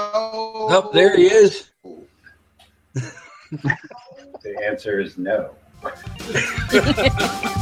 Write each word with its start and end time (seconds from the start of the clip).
Oh, 0.00 0.90
there 0.92 1.16
he 1.16 1.26
is. 1.26 1.70
the 2.94 4.62
answer 4.64 5.00
is 5.00 5.18
no. 5.18 5.50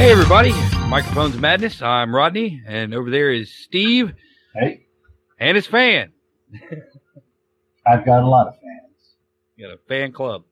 Hey, 0.00 0.12
everybody. 0.12 0.52
Microphones 0.88 1.36
Madness. 1.36 1.82
I'm 1.82 2.14
Rodney, 2.14 2.62
and 2.66 2.94
over 2.94 3.10
there 3.10 3.30
is 3.30 3.52
Steve. 3.52 4.14
Hey. 4.54 4.86
And 5.38 5.56
his 5.56 5.66
fan. 5.66 6.12
I've 7.86 8.06
got 8.06 8.22
a 8.22 8.26
lot 8.26 8.46
of 8.48 8.54
fans. 8.54 9.16
You 9.56 9.66
got 9.68 9.74
a 9.74 9.78
fan 9.88 10.12
club. 10.12 10.44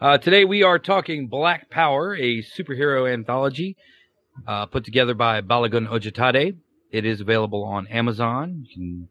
Uh, 0.00 0.16
today 0.16 0.46
we 0.46 0.62
are 0.62 0.78
talking 0.78 1.26
Black 1.26 1.68
Power, 1.68 2.14
a 2.14 2.42
superhero 2.42 3.12
anthology 3.12 3.76
uh, 4.48 4.64
put 4.64 4.82
together 4.82 5.12
by 5.12 5.42
Balogun 5.42 5.86
Ojetade. 5.86 6.56
It 6.90 7.04
is 7.04 7.20
available 7.20 7.64
on 7.64 7.86
Amazon. 7.88 8.64
You 8.64 8.74
can 8.74 9.08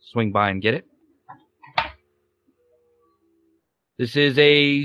swing 0.00 0.32
by 0.32 0.50
and 0.50 0.60
get 0.60 0.74
it. 0.74 0.84
This 3.98 4.16
is 4.16 4.36
a 4.36 4.84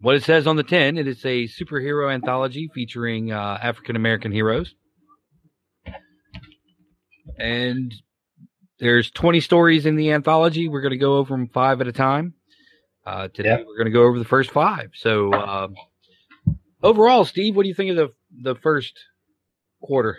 what 0.00 0.14
it 0.14 0.22
says 0.22 0.46
on 0.46 0.54
the 0.54 0.62
tin. 0.62 0.96
It 0.96 1.08
is 1.08 1.24
a 1.24 1.48
superhero 1.48 2.14
anthology 2.14 2.70
featuring 2.72 3.32
uh, 3.32 3.58
African 3.60 3.96
American 3.96 4.30
heroes, 4.30 4.76
and 7.36 7.92
there's 8.78 9.10
20 9.10 9.40
stories 9.40 9.86
in 9.86 9.96
the 9.96 10.12
anthology. 10.12 10.68
We're 10.68 10.82
going 10.82 10.92
to 10.92 10.98
go 10.98 11.16
over 11.16 11.34
them 11.34 11.48
five 11.48 11.80
at 11.80 11.88
a 11.88 11.92
time. 11.92 12.34
Uh, 13.06 13.28
today 13.28 13.50
yep. 13.50 13.64
we're 13.66 13.76
going 13.76 13.86
to 13.86 13.90
go 13.90 14.04
over 14.04 14.18
the 14.18 14.24
first 14.24 14.50
five. 14.50 14.90
So 14.94 15.32
uh, 15.32 15.68
overall, 16.82 17.24
Steve, 17.24 17.54
what 17.54 17.64
do 17.64 17.68
you 17.68 17.74
think 17.74 17.90
of 17.90 17.96
the 17.96 18.12
the 18.42 18.54
first 18.60 18.98
quarter? 19.82 20.18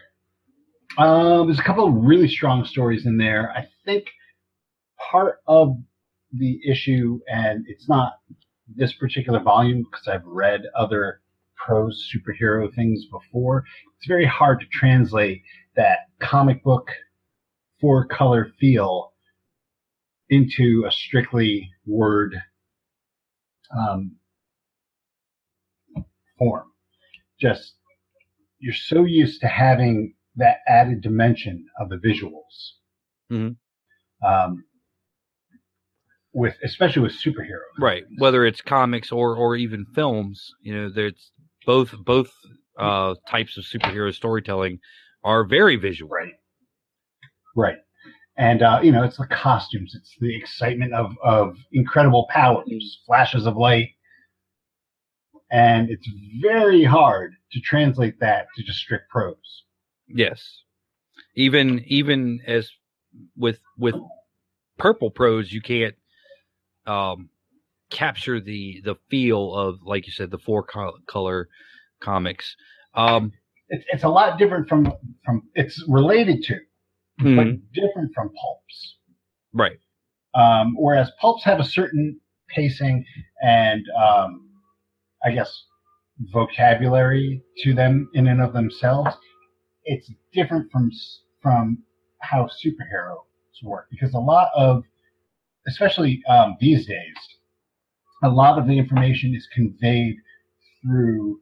Um, 0.97 1.47
there's 1.47 1.59
a 1.59 1.63
couple 1.63 1.87
of 1.87 1.93
really 1.95 2.27
strong 2.27 2.63
stories 2.63 3.05
in 3.05 3.17
there. 3.17 3.51
I 3.51 3.67
think 3.83 4.05
part 5.11 5.39
of 5.47 5.77
the 6.31 6.59
issue, 6.65 7.19
and 7.27 7.65
it's 7.67 7.89
not 7.89 8.13
this 8.67 8.93
particular 8.93 9.39
volume 9.39 9.83
because 9.83 10.07
I've 10.07 10.25
read 10.25 10.61
other 10.77 11.21
prose 11.55 12.07
superhero 12.13 12.73
things 12.73 13.05
before. 13.11 13.63
It's 13.97 14.07
very 14.07 14.25
hard 14.25 14.59
to 14.59 14.65
translate 14.67 15.41
that 15.75 15.99
comic 16.19 16.63
book 16.63 16.89
four 17.81 18.05
color 18.05 18.51
feel 18.59 19.13
into 20.29 20.85
a 20.87 20.91
strictly 20.91 21.69
word 21.85 22.35
um, 23.75 24.15
form. 26.37 26.67
Just 27.39 27.73
you're 28.59 28.73
so 28.73 29.03
used 29.03 29.41
to 29.41 29.47
having 29.47 30.15
that 30.37 30.57
added 30.67 31.01
dimension 31.01 31.65
of 31.79 31.89
the 31.89 31.97
visuals. 31.97 32.73
Mm-hmm. 33.31 34.27
Um, 34.27 34.65
with 36.33 36.55
especially 36.63 37.01
with 37.01 37.13
superheroes, 37.13 37.79
right? 37.79 38.03
Whether 38.17 38.45
it's 38.45 38.61
comics 38.61 39.11
or 39.11 39.35
or 39.35 39.55
even 39.55 39.85
films, 39.95 40.51
you 40.61 40.75
know, 40.75 40.89
there's 40.89 41.31
both 41.65 41.93
both 42.05 42.31
uh, 42.77 43.15
types 43.29 43.57
of 43.57 43.63
superhero 43.63 44.13
storytelling 44.13 44.79
are 45.23 45.45
very 45.45 45.77
visual, 45.77 46.09
right? 46.11 46.33
Right, 47.55 47.77
and 48.37 48.61
uh, 48.61 48.79
you 48.83 48.91
know, 48.91 49.03
it's 49.03 49.17
the 49.17 49.27
costumes, 49.27 49.95
it's 49.95 50.15
the 50.19 50.35
excitement 50.35 50.93
of 50.93 51.15
of 51.23 51.57
incredible 51.71 52.27
powers, 52.29 53.01
flashes 53.05 53.45
of 53.45 53.55
light, 53.55 53.89
and 55.51 55.89
it's 55.89 56.07
very 56.41 56.83
hard 56.83 57.33
to 57.51 57.59
translate 57.61 58.19
that 58.19 58.47
to 58.55 58.63
just 58.63 58.79
strict 58.79 59.09
prose. 59.09 59.63
Yes, 60.07 60.63
even 61.35 61.83
even 61.87 62.41
as 62.45 62.69
with 63.37 63.59
with 63.77 63.95
purple 64.77 65.11
prose, 65.11 65.51
you 65.51 65.61
can't 65.61 65.95
um, 66.85 67.29
capture 67.89 68.39
the 68.39 68.81
the 68.83 68.95
feel 69.09 69.53
of, 69.55 69.79
like 69.83 70.05
you 70.07 70.11
said, 70.11 70.31
the 70.31 70.37
four 70.37 70.65
color 71.07 71.47
comics. 72.01 72.55
Um, 72.93 73.31
it's, 73.69 73.85
it's 73.91 74.03
a 74.03 74.09
lot 74.09 74.37
different 74.37 74.67
from 74.67 74.91
from 75.23 75.43
it's 75.55 75.83
related 75.87 76.43
to, 76.43 76.59
mm-hmm. 77.21 77.35
but 77.35 77.71
different 77.73 78.13
from 78.13 78.29
pulps. 78.29 78.97
Right. 79.53 79.79
Um, 80.33 80.75
whereas 80.77 81.11
pulps 81.19 81.43
have 81.45 81.59
a 81.59 81.63
certain 81.63 82.19
pacing 82.49 83.05
and 83.41 83.83
um, 84.01 84.49
I 85.23 85.31
guess 85.31 85.65
vocabulary 86.19 87.41
to 87.63 87.73
them 87.73 88.09
in 88.13 88.27
and 88.27 88.41
of 88.41 88.53
themselves. 88.53 89.15
It's 89.83 90.11
different 90.33 90.71
from 90.71 90.91
from 91.41 91.83
how 92.19 92.49
superheroes 92.65 93.63
work 93.63 93.87
because 93.91 94.13
a 94.13 94.19
lot 94.19 94.49
of 94.55 94.83
especially 95.67 96.21
um, 96.27 96.57
these 96.59 96.85
days, 96.85 97.15
a 98.23 98.29
lot 98.29 98.57
of 98.57 98.67
the 98.67 98.77
information 98.77 99.33
is 99.35 99.47
conveyed 99.53 100.15
through 100.81 101.39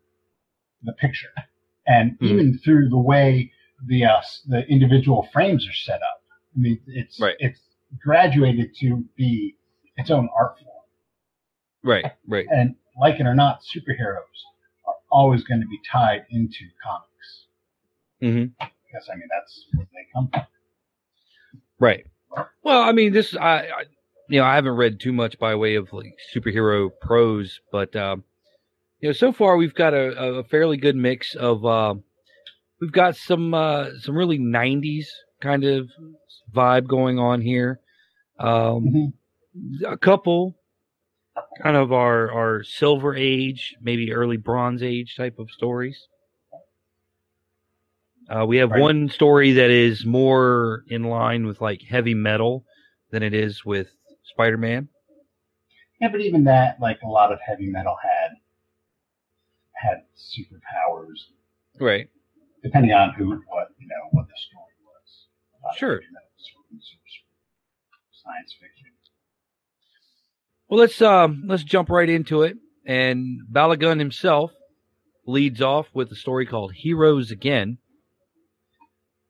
the 0.84 0.94
picture, 0.94 1.34
and 1.88 2.12
mm-hmm. 2.12 2.26
even 2.26 2.60
through 2.64 2.90
the 2.90 2.98
way 2.98 3.52
the 3.86 4.06
uh, 4.06 4.22
the 4.48 4.66
individual 4.68 5.28
frames 5.34 5.68
are 5.68 5.74
set 5.74 6.02
up. 6.02 6.22
I 6.56 6.60
mean, 6.60 6.80
it's 6.88 7.20
right. 7.20 7.36
it's 7.40 7.60
graduated 8.04 8.76
to 8.82 9.04
be 9.16 9.56
its 9.98 10.12
own 10.12 10.30
art 10.36 10.56
form. 10.60 10.70
Right, 11.84 12.06
right. 12.28 12.46
And 12.50 12.76
like 13.00 13.20
it 13.20 13.26
or 13.26 13.36
not, 13.36 13.60
superheroes 13.76 14.40
are 14.88 14.96
always 15.12 15.44
going 15.44 15.62
to 15.62 15.68
be 15.68 15.80
tied 15.92 16.26
into 16.30 16.66
comics. 16.84 17.46
Mm-hmm. 18.22 18.66
Because 18.86 19.10
I 19.12 19.16
mean, 19.16 19.28
that's 19.32 19.66
where 19.74 19.88
they 19.94 20.08
come 20.14 20.30
from. 20.32 20.44
Right. 21.80 22.06
Well, 22.64 22.82
I 22.82 22.92
mean, 22.94 23.14
this 23.14 23.36
I, 23.36 23.58
I 23.60 23.84
you 24.30 24.40
know, 24.40 24.46
I 24.46 24.56
haven't 24.56 24.76
read 24.76 25.00
too 25.00 25.14
much 25.14 25.38
by 25.38 25.56
way 25.56 25.76
of 25.76 25.92
like 25.92 26.16
superhero 26.34 26.90
prose, 27.02 27.60
but 27.72 27.96
um, 27.96 28.24
you 29.02 29.10
know, 29.10 29.14
so 29.14 29.34
far 29.34 29.58
we've 29.58 29.76
got 29.76 29.94
a, 29.94 30.38
a 30.40 30.44
fairly 30.46 30.78
good 30.78 30.96
mix 30.96 31.36
of. 31.36 31.66
Uh, 31.66 31.96
we've 32.84 32.92
got 32.92 33.16
some 33.16 33.54
uh, 33.54 33.92
some 34.02 34.14
really 34.18 34.38
'90s 34.38 35.06
kind 35.40 35.64
of 35.64 35.90
vibe 36.54 36.86
going 36.86 37.18
on 37.18 37.40
here. 37.40 37.80
Um, 38.38 39.14
mm-hmm. 39.56 39.86
A 39.86 39.98
couple 39.98 40.58
kind 41.62 41.78
of 41.78 41.94
our 41.94 42.30
our 42.30 42.64
Silver 42.64 43.16
Age, 43.16 43.76
maybe 43.82 44.12
early 44.12 44.36
Bronze 44.36 44.84
Age 44.84 45.16
type 45.16 45.40
of 45.40 45.50
stories. 45.50 46.08
Uh, 48.30 48.46
we 48.46 48.58
have 48.58 48.72
right. 48.72 48.82
one 48.82 49.10
story 49.10 49.54
that 49.54 49.70
is 49.70 50.06
more 50.06 50.84
in 50.90 51.04
line 51.06 51.46
with 51.46 51.62
like 51.62 51.82
heavy 51.82 52.14
metal 52.14 52.66
than 53.12 53.24
it 53.24 53.34
is 53.34 53.64
with 53.64 53.88
Spider 54.24 54.58
Man. 54.58 54.90
Yeah, 56.02 56.10
but 56.10 56.20
even 56.20 56.44
that, 56.46 56.82
like 56.82 57.00
a 57.02 57.08
lot 57.08 57.32
of 57.32 57.40
heavy 57.40 57.68
metal 57.68 57.96
had 58.04 58.32
had 59.72 60.04
superpowers. 60.18 61.28
Right. 61.80 62.10
Depending 62.64 62.92
on 62.92 63.14
who, 63.14 63.30
what 63.48 63.68
you 63.78 63.88
know, 63.88 64.10
what 64.12 64.28
the 64.28 64.34
story 64.38 64.74
was. 64.86 65.78
Sure. 65.78 66.02
Science 68.12 68.56
fiction. 68.60 68.88
Well, 70.70 70.80
let's 70.80 71.02
um 71.02 71.44
let's 71.46 71.64
jump 71.64 71.90
right 71.90 72.10
into 72.10 72.44
it. 72.44 72.58
And 72.86 73.42
Balogun 73.52 74.00
himself 74.00 74.52
leads 75.26 75.62
off 75.62 75.88
with 75.94 76.12
a 76.12 76.16
story 76.16 76.46
called 76.46 76.74
Heroes 76.74 77.32
Again. 77.32 77.78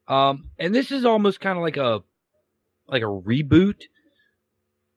Um, 0.07 0.50
and 0.59 0.73
this 0.73 0.91
is 0.91 1.05
almost 1.05 1.39
kind 1.39 1.57
of 1.57 1.63
like 1.63 1.77
a 1.77 2.03
like 2.88 3.01
a 3.01 3.05
reboot 3.05 3.83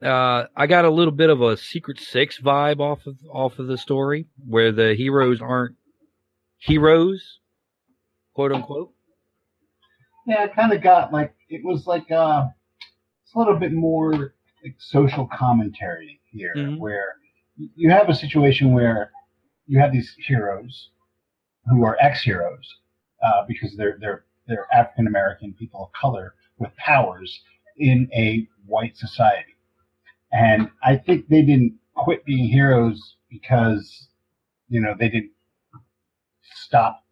uh, 0.03 0.45
I 0.55 0.67
got 0.67 0.85
a 0.85 0.91
little 0.91 1.13
bit 1.13 1.31
of 1.31 1.41
a 1.41 1.57
Secret 1.57 1.99
Six 1.99 2.39
vibe 2.41 2.81
off 2.81 3.07
of 3.07 3.17
off 3.33 3.59
of 3.59 3.67
the 3.67 3.79
story, 3.79 4.27
where 4.47 4.71
the 4.71 4.95
heroes 4.95 5.41
aren't 5.41 5.77
heroes, 6.59 7.39
quote 8.37 8.53
unquote. 8.53 8.93
Yeah, 10.27 10.45
it 10.45 10.55
kind 10.55 10.73
of 10.73 10.83
got 10.83 11.13
like 11.13 11.35
it 11.49 11.65
was 11.65 11.87
like 11.87 12.11
uh, 12.11 12.47
it's 13.25 13.35
a 13.35 13.39
little 13.39 13.57
bit 13.59 13.73
more 13.73 14.35
like 14.63 14.77
social 14.79 15.27
commentary 15.27 16.21
here, 16.31 16.55
mm-hmm. 16.57 16.79
where 16.79 17.17
you 17.57 17.91
have 17.91 18.09
a 18.09 18.15
situation 18.15 18.73
where 18.73 19.11
you 19.67 19.81
have 19.81 19.93
these 19.93 20.15
heroes 20.19 20.91
who 21.69 21.85
are 21.85 21.97
ex-heroes 22.01 22.77
uh, 23.25 23.43
because 23.49 23.77
they're 23.77 23.99
they're 24.01 24.25
they're 24.47 24.69
African 24.73 25.09
American 25.09 25.55
people 25.55 25.85
of 25.85 25.93
color 25.93 26.35
with 26.59 26.71
powers 26.77 27.41
in 27.79 28.09
a 28.15 28.47
white 28.67 28.97
society 28.97 29.57
and 30.33 30.71
I 30.83 30.97
think 30.97 31.29
they 31.29 31.43
didn't 31.43 31.75
quit 31.95 32.25
being 32.25 32.49
heroes 32.49 33.17
because, 33.31 34.09
you 34.69 34.81
know, 34.81 34.95
they 34.99 35.09
didn't 35.09 35.33
stop 36.43 37.06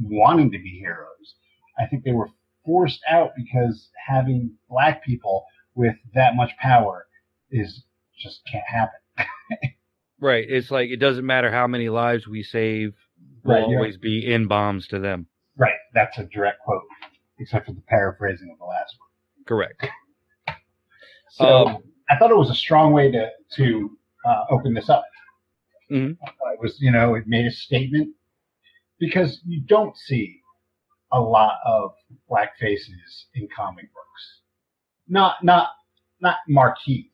wanting 0.00 0.50
to 0.52 0.58
be 0.58 0.78
heroes. 0.80 1.34
I 1.78 1.86
think 1.86 2.04
they 2.04 2.12
were 2.12 2.28
forced 2.64 3.00
out 3.08 3.30
because 3.36 3.88
having 4.06 4.52
black 4.68 5.02
people 5.04 5.44
with 5.74 5.94
that 6.14 6.34
much 6.36 6.50
power 6.60 7.06
is 7.50 7.84
just 8.18 8.40
can't 8.50 8.64
happen. 8.66 8.98
Right. 10.20 10.44
It's 10.48 10.72
like 10.72 10.90
it 10.90 10.96
doesn't 10.96 11.24
matter 11.24 11.48
how 11.52 11.68
many 11.68 11.88
lives 11.88 12.26
we 12.26 12.42
save, 12.42 12.92
we'll 13.44 13.54
Right, 13.56 13.62
always 13.62 13.96
be 13.96 14.26
in 14.26 14.48
bombs 14.48 14.88
to 14.88 14.98
them. 14.98 15.28
Right. 15.56 15.76
That's 15.94 16.18
a 16.18 16.24
direct 16.24 16.58
quote, 16.64 16.82
except 17.38 17.66
for 17.66 17.72
the 17.72 17.82
paraphrasing 17.82 18.50
of 18.50 18.58
the 18.58 18.64
last 18.64 18.96
one. 18.98 19.44
Correct. 19.46 19.86
So 21.30 21.68
Um, 21.68 21.82
I 22.10 22.16
thought 22.18 22.30
it 22.32 22.36
was 22.36 22.50
a 22.50 22.54
strong 22.54 22.92
way 22.92 23.12
to 23.12 23.28
to 23.56 23.96
uh, 24.24 24.44
open 24.50 24.74
this 24.74 24.88
up. 24.90 25.04
Mhm. 25.90 26.16
Uh, 26.20 26.50
It 26.54 26.60
was, 26.60 26.80
you 26.80 26.90
know, 26.90 27.14
it 27.14 27.28
made 27.28 27.46
a 27.46 27.50
statement 27.52 28.14
because 28.98 29.40
you 29.46 29.60
don't 29.66 29.96
see 29.96 30.40
a 31.12 31.20
lot 31.20 31.54
of 31.64 31.92
black 32.28 32.58
faces 32.58 33.26
in 33.34 33.48
comic 33.54 33.84
books. 33.94 34.40
Not 35.08 35.42
not 35.42 35.68
not 36.20 36.36
marquee. 36.48 37.10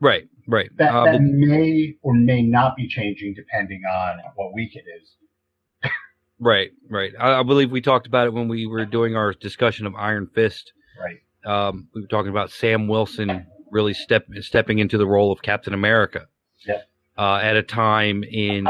Right. 0.00 0.28
Right. 0.46 0.70
That 0.76 0.94
Uh, 0.94 1.04
that 1.12 1.22
may 1.22 1.96
or 2.02 2.14
may 2.14 2.42
not 2.42 2.76
be 2.76 2.86
changing 2.86 3.34
depending 3.34 3.82
on 3.84 4.18
what 4.36 4.52
week 4.54 4.76
it 4.76 4.84
is. 5.02 5.90
right. 6.38 6.70
Right. 6.88 7.12
I, 7.18 7.40
I 7.40 7.42
believe 7.42 7.70
we 7.70 7.80
talked 7.80 8.06
about 8.06 8.26
it 8.26 8.32
when 8.32 8.48
we 8.48 8.66
were 8.66 8.84
doing 8.84 9.16
our 9.16 9.32
discussion 9.32 9.86
of 9.86 9.94
Iron 9.96 10.28
Fist. 10.34 10.72
Right. 11.00 11.20
Um, 11.44 11.88
we 11.94 12.02
were 12.02 12.08
talking 12.08 12.30
about 12.30 12.50
Sam 12.50 12.88
Wilson 12.88 13.46
really 13.70 13.94
step 13.94 14.26
stepping 14.40 14.78
into 14.78 14.98
the 14.98 15.06
role 15.06 15.32
of 15.32 15.42
Captain 15.42 15.74
America. 15.74 16.26
Yeah. 16.66 16.82
Uh, 17.18 17.40
at 17.42 17.56
a 17.56 17.62
time 17.62 18.22
in 18.24 18.66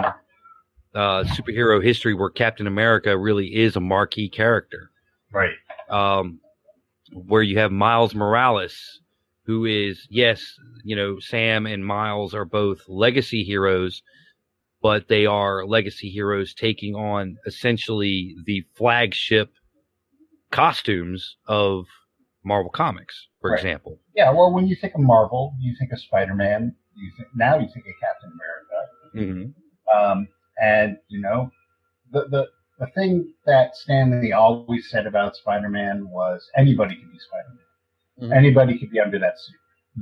uh, 0.96 1.24
superhero 1.24 1.82
history 1.84 2.14
where 2.14 2.30
Captain 2.30 2.66
America 2.66 3.16
really 3.16 3.54
is 3.54 3.76
a 3.76 3.80
marquee 3.80 4.28
character. 4.28 4.90
Right. 5.32 5.54
um, 5.90 6.40
where 7.12 7.42
you 7.42 7.58
have 7.58 7.70
Miles 7.70 8.14
Morales, 8.14 9.00
who 9.44 9.64
is 9.66 10.06
yes, 10.10 10.42
you 10.82 10.96
know, 10.96 11.18
Sam 11.20 11.66
and 11.66 11.84
Miles 11.86 12.34
are 12.34 12.44
both 12.46 12.80
legacy 12.88 13.44
heroes, 13.44 14.02
but 14.82 15.06
they 15.08 15.26
are 15.26 15.64
legacy 15.66 16.08
heroes 16.10 16.52
taking 16.54 16.94
on 16.96 17.36
essentially 17.46 18.34
the 18.46 18.64
flagship 18.74 19.50
costumes 20.50 21.36
of 21.46 21.84
Marvel 22.44 22.70
Comics, 22.70 23.28
for 23.40 23.50
Right. 23.50 23.58
example. 23.58 23.98
Yeah. 24.14 24.30
Well, 24.32 24.52
when 24.52 24.66
you 24.66 24.76
think 24.76 24.94
of 24.94 25.00
Marvel, 25.00 25.54
you 25.60 25.74
think 25.78 25.92
of 25.92 26.00
Spider 26.00 26.34
Man. 26.34 26.74
You 26.96 27.12
think 27.16 27.28
now 27.36 27.58
you 27.58 27.68
think 27.72 27.84
of 27.86 27.92
Captain 28.00 28.32
America. 28.38 29.52
Mm-hmm. 29.94 29.98
Um, 29.98 30.28
and 30.62 30.96
you 31.08 31.20
know, 31.20 31.50
the 32.12 32.26
the 32.30 32.46
the 32.78 32.86
thing 32.94 33.32
that 33.46 33.74
Stan 33.74 34.20
Lee 34.20 34.32
always 34.32 34.90
said 34.90 35.06
about 35.06 35.34
Spider-Man 35.36 36.08
was 36.08 36.46
anybody 36.56 36.94
could 36.96 37.10
be 37.10 37.18
Spider-Man. 37.18 38.30
Mhm. 38.30 38.36
Anybody 38.36 38.78
could 38.78 38.90
be 38.90 39.00
under 39.00 39.18
that 39.18 39.38
suit. 39.38 39.56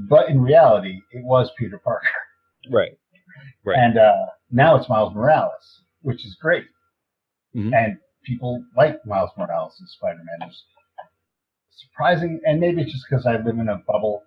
But 0.08 0.28
in 0.28 0.40
reality, 0.40 1.00
it 1.12 1.24
was 1.24 1.50
Peter 1.58 1.78
Parker. 1.78 2.08
Right. 2.70 2.98
Right. 3.64 3.78
And 3.78 3.98
uh, 3.98 4.26
now 4.50 4.76
it's 4.76 4.88
Miles 4.88 5.14
Morales, 5.14 5.82
which 6.02 6.24
is 6.24 6.36
great. 6.40 6.64
Mhm. 7.54 7.74
And 7.74 7.98
people 8.24 8.64
like 8.76 9.04
Miles 9.06 9.30
Morales 9.36 9.78
as 9.82 9.92
Spider-Man. 9.92 10.38
There's 10.40 10.64
surprising, 11.70 12.40
and 12.44 12.60
maybe 12.60 12.82
it's 12.82 12.92
just 12.92 13.04
because 13.08 13.26
I 13.26 13.36
live 13.36 13.58
in 13.58 13.68
a 13.68 13.76
bubble. 13.86 14.22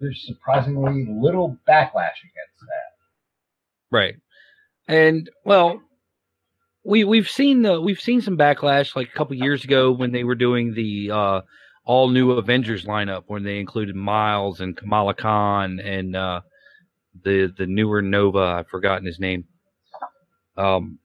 There's 0.00 0.24
surprisingly 0.26 1.06
little 1.10 1.58
backlash 1.68 2.18
against 2.22 2.60
that. 2.60 2.90
Right. 3.90 4.14
And 4.90 5.30
well, 5.44 5.80
we 6.84 7.04
we've 7.04 7.30
seen 7.30 7.62
the 7.62 7.80
we've 7.80 8.00
seen 8.00 8.20
some 8.20 8.36
backlash 8.36 8.96
like 8.96 9.08
a 9.08 9.16
couple 9.16 9.36
years 9.36 9.62
ago 9.62 9.92
when 9.92 10.10
they 10.10 10.24
were 10.24 10.34
doing 10.34 10.74
the 10.74 11.12
uh 11.12 11.40
all 11.84 12.08
new 12.08 12.32
Avengers 12.32 12.86
lineup 12.86 13.22
when 13.28 13.44
they 13.44 13.60
included 13.60 13.94
Miles 13.94 14.60
and 14.60 14.76
Kamala 14.76 15.14
Khan 15.14 15.78
and 15.78 16.16
uh 16.16 16.40
the 17.22 17.54
the 17.56 17.66
newer 17.66 18.02
Nova, 18.02 18.38
I've 18.58 18.68
forgotten 18.68 19.06
his 19.06 19.20
name. 19.20 19.44
Um 20.56 20.98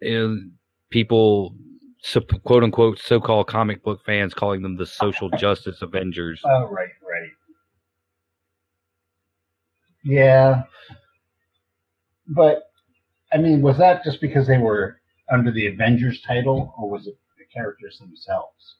and 0.00 0.50
people 0.90 1.54
sup- 2.02 2.42
quote 2.42 2.64
unquote 2.64 2.98
so-called 2.98 3.46
comic 3.46 3.84
book 3.84 4.00
fans 4.04 4.34
calling 4.34 4.62
them 4.62 4.76
the 4.76 4.86
social 4.86 5.30
justice 5.30 5.80
Avengers. 5.80 6.40
Oh, 6.44 6.64
right, 6.64 6.88
right. 7.08 7.30
Yeah. 10.02 10.64
But, 12.34 12.64
I 13.32 13.38
mean, 13.38 13.62
was 13.62 13.78
that 13.78 14.04
just 14.04 14.20
because 14.20 14.46
they 14.46 14.58
were 14.58 14.98
under 15.30 15.50
the 15.50 15.66
Avengers 15.66 16.20
title, 16.22 16.74
or 16.78 16.90
was 16.90 17.06
it 17.06 17.14
the 17.38 17.44
characters 17.52 17.98
themselves? 17.98 18.76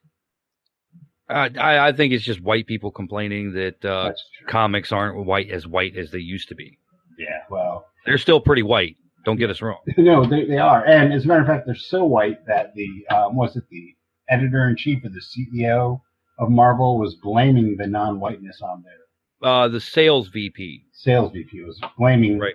I 1.29 1.49
I, 1.59 1.89
I 1.89 1.93
think 1.93 2.13
it's 2.13 2.25
just 2.25 2.41
white 2.41 2.67
people 2.67 2.91
complaining 2.91 3.53
that 3.55 3.85
uh 3.85 4.13
comics 4.49 4.93
aren't 4.93 5.25
white 5.25 5.51
as 5.51 5.67
white 5.67 5.97
as 5.97 6.11
they 6.11 6.19
used 6.19 6.49
to 6.49 6.55
be. 6.55 6.79
Yeah, 7.19 7.43
well, 7.51 7.87
They're 8.05 8.19
still 8.19 8.41
pretty 8.41 8.63
white. 8.63 8.97
Don't 9.25 9.37
get 9.39 9.51
us 9.51 9.63
wrong. 9.63 9.79
no, 9.97 10.25
they, 10.27 10.45
they 10.47 10.59
are. 10.59 10.85
And 10.85 11.13
as 11.13 11.25
a 11.25 11.29
matter 11.29 11.43
of 11.43 11.47
fact, 11.47 11.67
they're 11.67 11.77
so 11.77 12.05
white 12.05 12.45
that 12.47 12.75
the, 12.75 13.07
um, 13.15 13.37
was 13.37 13.55
it 13.55 13.63
the 13.71 13.95
editor 14.29 14.69
in 14.69 14.77
chief 14.77 15.05
or 15.05 15.11
the 15.11 15.21
CEO 15.21 16.01
of 16.39 16.51
Marvel 16.51 16.99
was 16.99 17.15
blaming 17.15 17.77
the 17.77 17.87
non 17.87 18.19
whiteness 18.19 18.61
on 18.61 18.83
their 18.83 19.49
Uh, 19.49 19.69
the 19.69 19.81
sales 19.81 20.29
VP. 20.29 20.87
sales 20.93 21.31
VP, 21.33 21.63
was 21.63 21.81
blaming 21.97 22.39
Right. 22.41 22.55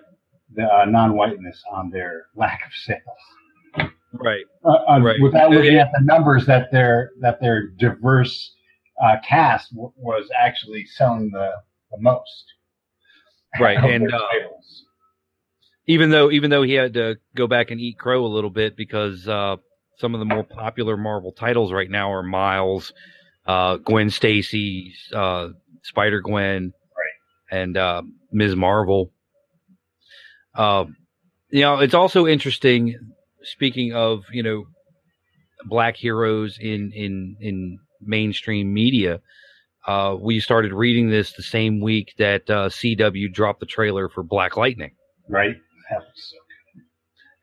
The 0.54 0.64
uh, 0.64 0.86
non 0.86 1.16
whiteness 1.16 1.62
on 1.72 1.90
their 1.90 2.28
lack 2.36 2.62
of 2.66 2.74
sales. 2.74 3.92
Right. 4.14 4.46
uh, 4.66 4.70
uh, 4.90 5.00
Right. 5.02 5.20
without 5.22 5.52
looking 5.52 5.76
at 5.76 5.92
the 5.94 6.04
numbers 6.04 6.46
that 6.46 6.72
their 6.72 7.12
that 7.22 7.40
their 7.42 7.68
diverse 7.68 8.56
uh, 9.04 9.18
cast 9.28 9.72
w- 9.74 9.92
was 9.98 10.28
actually 10.40 10.86
selling 10.86 11.30
the, 11.32 11.52
the 11.92 11.98
most. 12.00 12.46
Right, 13.60 13.78
and, 13.84 14.12
uh. 14.12 14.20
Even 15.90 16.10
though 16.10 16.32
even 16.32 16.50
though 16.50 16.64
he 16.64 16.74
had 16.74 16.94
to 16.96 17.18
go 17.36 17.48
back 17.48 17.72
and 17.72 17.80
eat 17.80 17.98
crow 17.98 18.26
a 18.26 18.28
little 18.28 18.50
bit 18.50 18.76
because 18.76 19.26
uh, 19.28 19.56
some 20.00 20.14
of 20.14 20.20
the 20.20 20.26
more 20.26 20.44
popular 20.44 20.98
Marvel 20.98 21.32
titles 21.32 21.72
right 21.72 21.90
now 21.90 22.12
are 22.12 22.24
Miles, 22.24 22.92
uh, 23.46 23.78
Gwen 23.78 24.10
Stacy, 24.10 24.94
uh, 25.14 25.50
Spider 25.84 26.20
Gwen, 26.22 26.74
Right. 26.96 27.58
and 27.60 27.78
uh, 27.78 28.02
Ms. 28.32 28.56
Marvel. 28.56 29.12
Uh, 30.58 30.86
you 31.50 31.62
know, 31.62 31.80
it's 31.80 31.94
also 31.94 32.28
interesting. 32.28 32.96
Speaking 33.44 33.94
of 33.94 34.26
you 34.32 34.44
know, 34.44 34.66
black 35.66 35.96
heroes 35.96 36.58
in 36.60 36.92
in 36.92 37.38
in 37.40 37.80
mainstream 38.02 38.74
media. 38.74 39.22
Uh, 39.86 40.18
we 40.20 40.40
started 40.40 40.74
reading 40.74 41.10
this 41.10 41.32
the 41.34 41.44
same 41.44 41.80
week 41.80 42.14
that 42.18 42.50
uh, 42.50 42.68
CW 42.68 43.32
dropped 43.32 43.62
the 43.62 43.66
trailer 43.66 44.10
for 44.10 44.22
Black 44.22 44.58
Lightning. 44.58 44.92
right? 45.30 45.56
That 45.90 46.00
was 46.00 46.08
so 46.16 46.82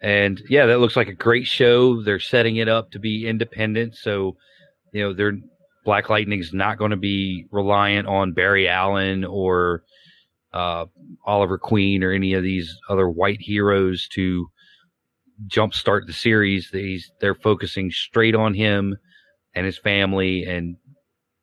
And 0.02 0.42
yeah, 0.50 0.66
that 0.66 0.78
looks 0.78 0.96
like 0.96 1.08
a 1.08 1.14
great 1.14 1.46
show. 1.46 2.02
They're 2.02 2.20
setting 2.20 2.56
it 2.56 2.68
up 2.68 2.90
to 2.90 2.98
be 2.98 3.26
independent, 3.26 3.96
so 3.96 4.36
you 4.92 5.02
know, 5.02 5.14
they're 5.14 5.38
Black 5.84 6.08
Lightning's 6.08 6.52
not 6.52 6.78
going 6.78 6.92
to 6.92 6.96
be 6.96 7.46
reliant 7.50 8.08
on 8.08 8.32
Barry 8.32 8.68
Allen 8.68 9.24
or 9.24 9.82
uh, 10.54 10.86
Oliver 11.26 11.58
Queen 11.58 12.04
or 12.04 12.12
any 12.12 12.32
of 12.32 12.42
these 12.42 12.78
other 12.88 13.08
white 13.08 13.40
heroes 13.40 14.08
to 14.12 14.46
jumpstart 15.48 16.06
the 16.06 16.12
series. 16.12 16.70
These 16.72 17.10
they're 17.20 17.34
focusing 17.34 17.90
straight 17.90 18.36
on 18.36 18.54
him 18.54 18.96
and 19.54 19.66
his 19.66 19.78
family, 19.78 20.44
and 20.44 20.76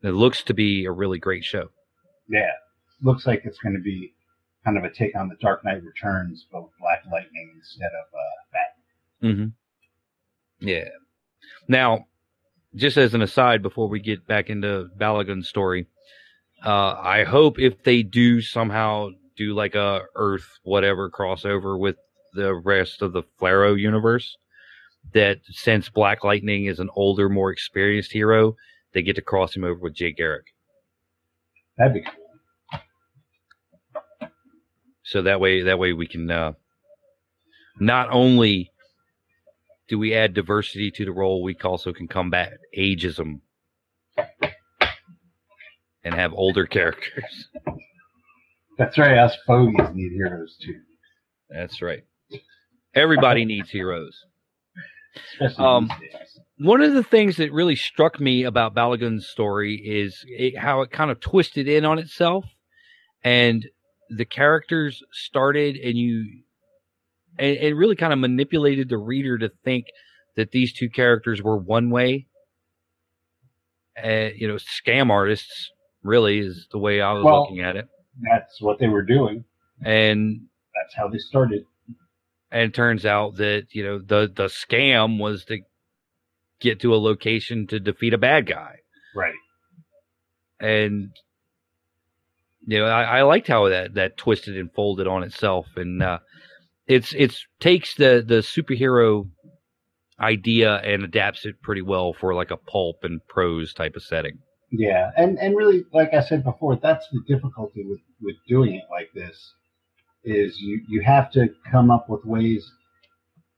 it 0.01 0.11
looks 0.11 0.43
to 0.43 0.53
be 0.53 0.85
a 0.85 0.91
really 0.91 1.19
great 1.19 1.43
show. 1.43 1.67
Yeah, 2.29 2.51
looks 3.01 3.27
like 3.27 3.41
it's 3.43 3.59
going 3.59 3.75
to 3.75 3.81
be 3.81 4.13
kind 4.63 4.77
of 4.77 4.85
a 4.85 4.89
take 4.89 5.15
on 5.15 5.27
the 5.27 5.35
Dark 5.41 5.65
Knight 5.65 5.83
Returns, 5.83 6.47
but 6.49 6.63
with 6.63 6.71
Black 6.79 7.03
Lightning 7.11 7.51
instead 7.57 7.87
of 7.87 8.13
uh, 8.13 8.41
Bat. 8.53 9.29
Mm-hmm. 9.29 10.67
Yeah. 10.67 10.89
Now, 11.67 12.05
just 12.75 12.95
as 12.95 13.13
an 13.13 13.21
aside, 13.21 13.61
before 13.61 13.89
we 13.89 13.99
get 13.99 14.25
back 14.25 14.49
into 14.49 14.87
Balogun's 14.97 15.49
story, 15.49 15.87
uh, 16.65 16.95
I 17.01 17.23
hope 17.23 17.59
if 17.59 17.83
they 17.83 18.03
do 18.03 18.41
somehow 18.41 19.09
do 19.37 19.53
like 19.53 19.75
a 19.75 20.01
Earth 20.15 20.59
whatever 20.63 21.09
crossover 21.09 21.79
with 21.79 21.95
the 22.33 22.53
rest 22.53 23.01
of 23.01 23.13
the 23.13 23.23
Flarrow 23.39 23.77
universe, 23.79 24.37
that 25.13 25.39
since 25.49 25.89
Black 25.89 26.23
Lightning 26.23 26.65
is 26.65 26.79
an 26.79 26.89
older, 26.95 27.29
more 27.29 27.51
experienced 27.51 28.11
hero, 28.11 28.55
they 28.93 29.01
get 29.01 29.15
to 29.15 29.21
cross 29.21 29.55
him 29.55 29.63
over 29.63 29.79
with 29.79 29.95
Jay 29.95 30.11
Garrick. 30.11 30.45
That'd 31.77 31.93
be 31.93 32.01
cool. 32.01 32.13
So 35.03 35.23
that 35.23 35.39
way, 35.39 35.63
that 35.63 35.79
way 35.79 35.93
we 35.93 36.07
can 36.07 36.29
uh, 36.29 36.53
not 37.79 38.09
only 38.11 38.71
do 39.87 39.97
we 39.99 40.13
add 40.13 40.33
diversity 40.33 40.91
to 40.91 41.05
the 41.05 41.11
role, 41.11 41.43
we 41.43 41.55
also 41.63 41.91
can 41.91 42.07
combat 42.07 42.53
ageism 42.77 43.41
and 46.03 46.13
have 46.13 46.33
older 46.33 46.65
characters. 46.65 47.49
That's 48.77 48.97
right. 48.97 49.17
Us 49.17 49.37
fogies 49.45 49.89
need 49.93 50.11
heroes 50.13 50.57
too, 50.61 50.79
That's 51.49 51.81
right. 51.81 52.03
Everybody 52.95 53.45
needs 53.45 53.69
heroes. 53.69 54.17
Um. 55.57 55.89
One 56.57 56.81
of 56.81 56.93
the 56.93 57.03
things 57.03 57.37
that 57.37 57.51
really 57.51 57.75
struck 57.75 58.19
me 58.19 58.43
about 58.43 58.75
Balogun's 58.75 59.27
story 59.27 59.75
is 59.75 60.23
it, 60.27 60.57
how 60.57 60.81
it 60.81 60.91
kind 60.91 61.09
of 61.09 61.19
twisted 61.19 61.67
in 61.67 61.85
on 61.85 61.97
itself, 61.97 62.45
and 63.23 63.65
the 64.09 64.25
characters 64.25 65.01
started 65.11 65.75
and 65.75 65.97
you 65.97 66.43
and 67.39 67.57
it 67.57 67.75
really 67.75 67.95
kind 67.95 68.13
of 68.13 68.19
manipulated 68.19 68.89
the 68.89 68.97
reader 68.97 69.37
to 69.37 69.49
think 69.63 69.85
that 70.35 70.51
these 70.51 70.73
two 70.73 70.89
characters 70.89 71.41
were 71.41 71.57
one 71.57 71.89
way. 71.89 72.27
Uh, 74.01 74.29
you 74.35 74.47
know, 74.47 74.55
scam 74.55 75.09
artists 75.09 75.71
really 76.03 76.39
is 76.39 76.67
the 76.71 76.77
way 76.77 77.01
I 77.01 77.13
was 77.13 77.23
well, 77.23 77.41
looking 77.41 77.61
at 77.61 77.75
it. 77.75 77.87
That's 78.29 78.61
what 78.61 78.79
they 78.79 78.87
were 78.87 79.03
doing, 79.03 79.45
and 79.83 80.41
that's 80.75 80.95
how 80.95 81.07
they 81.07 81.17
started. 81.17 81.65
And 82.51 82.63
it 82.63 82.73
turns 82.73 83.05
out 83.05 83.37
that 83.37 83.67
you 83.71 83.83
know 83.83 83.99
the 83.99 84.31
the 84.33 84.45
scam 84.45 85.19
was 85.19 85.45
to 85.45 85.59
get 86.59 86.81
to 86.81 86.93
a 86.93 86.97
location 86.97 87.67
to 87.67 87.79
defeat 87.79 88.13
a 88.13 88.17
bad 88.17 88.45
guy, 88.45 88.77
right? 89.15 89.33
And 90.59 91.11
you 92.67 92.79
know, 92.79 92.85
I, 92.85 93.19
I 93.19 93.21
liked 93.23 93.47
how 93.47 93.69
that 93.69 93.95
that 93.95 94.17
twisted 94.17 94.57
and 94.57 94.71
folded 94.73 95.07
on 95.07 95.23
itself, 95.23 95.67
and 95.75 96.03
uh, 96.03 96.19
it's 96.87 97.13
it's 97.13 97.45
takes 97.59 97.95
the 97.95 98.23
the 98.25 98.35
superhero 98.35 99.29
idea 100.19 100.75
and 100.75 101.03
adapts 101.03 101.45
it 101.45 101.61
pretty 101.61 101.81
well 101.81 102.13
for 102.13 102.35
like 102.35 102.51
a 102.51 102.57
pulp 102.57 102.97
and 103.03 103.25
prose 103.27 103.73
type 103.73 103.95
of 103.95 104.03
setting. 104.03 104.39
Yeah, 104.71 105.11
and 105.17 105.37
and 105.37 105.55
really, 105.55 105.85
like 105.93 106.13
I 106.13 106.21
said 106.21 106.43
before, 106.43 106.77
that's 106.77 107.05
the 107.11 107.21
difficulty 107.27 107.83
with 107.83 107.99
with 108.21 108.37
doing 108.47 108.75
it 108.75 108.85
like 108.89 109.09
this 109.13 109.53
is 110.23 110.59
you 110.59 110.81
you 110.87 111.01
have 111.01 111.31
to 111.31 111.49
come 111.69 111.91
up 111.91 112.09
with 112.09 112.23
ways 112.23 112.71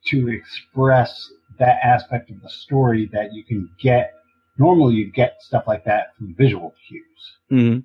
to 0.07 0.29
express 0.29 1.29
that 1.59 1.77
aspect 1.83 2.31
of 2.31 2.41
the 2.41 2.49
story 2.49 3.09
that 3.13 3.31
you 3.31 3.43
can 3.43 3.69
get. 3.79 4.13
Normally, 4.57 4.95
you 4.95 5.11
get 5.11 5.37
stuff 5.41 5.65
like 5.67 5.85
that 5.85 6.15
from 6.17 6.35
visual 6.35 6.73
cues, 6.87 7.37
mm-hmm. 7.51 7.79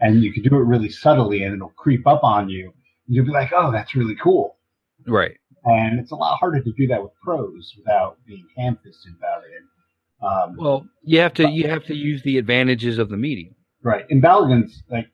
and 0.00 0.22
you 0.22 0.32
can 0.32 0.42
do 0.42 0.56
it 0.56 0.64
really 0.64 0.90
subtly, 0.90 1.42
and 1.42 1.54
it'll 1.54 1.70
creep 1.70 2.06
up 2.06 2.24
on 2.24 2.48
you. 2.48 2.72
You'll 3.08 3.26
be 3.26 3.30
like, 3.30 3.52
"Oh, 3.54 3.70
that's 3.70 3.94
really 3.94 4.16
cool." 4.16 4.56
Right. 5.06 5.36
And 5.64 6.00
it's 6.00 6.12
a 6.12 6.16
lot 6.16 6.38
harder 6.38 6.62
to 6.62 6.72
do 6.72 6.86
that 6.86 7.02
with 7.02 7.12
prose 7.22 7.74
without 7.76 8.16
being 8.26 8.46
ham-fisted 8.56 9.14
about 9.18 9.42
it. 9.44 9.62
Um, 10.22 10.56
well, 10.58 10.86
you 11.02 11.20
have 11.20 11.34
to 11.34 11.44
but, 11.44 11.52
you 11.52 11.68
have 11.68 11.84
to 11.84 11.94
use 11.94 12.22
the 12.22 12.38
advantages 12.38 12.98
of 12.98 13.08
the 13.08 13.16
medium. 13.16 13.54
Right. 13.82 14.04
And 14.10 14.20
Balogun's 14.20 14.82
like 14.90 15.08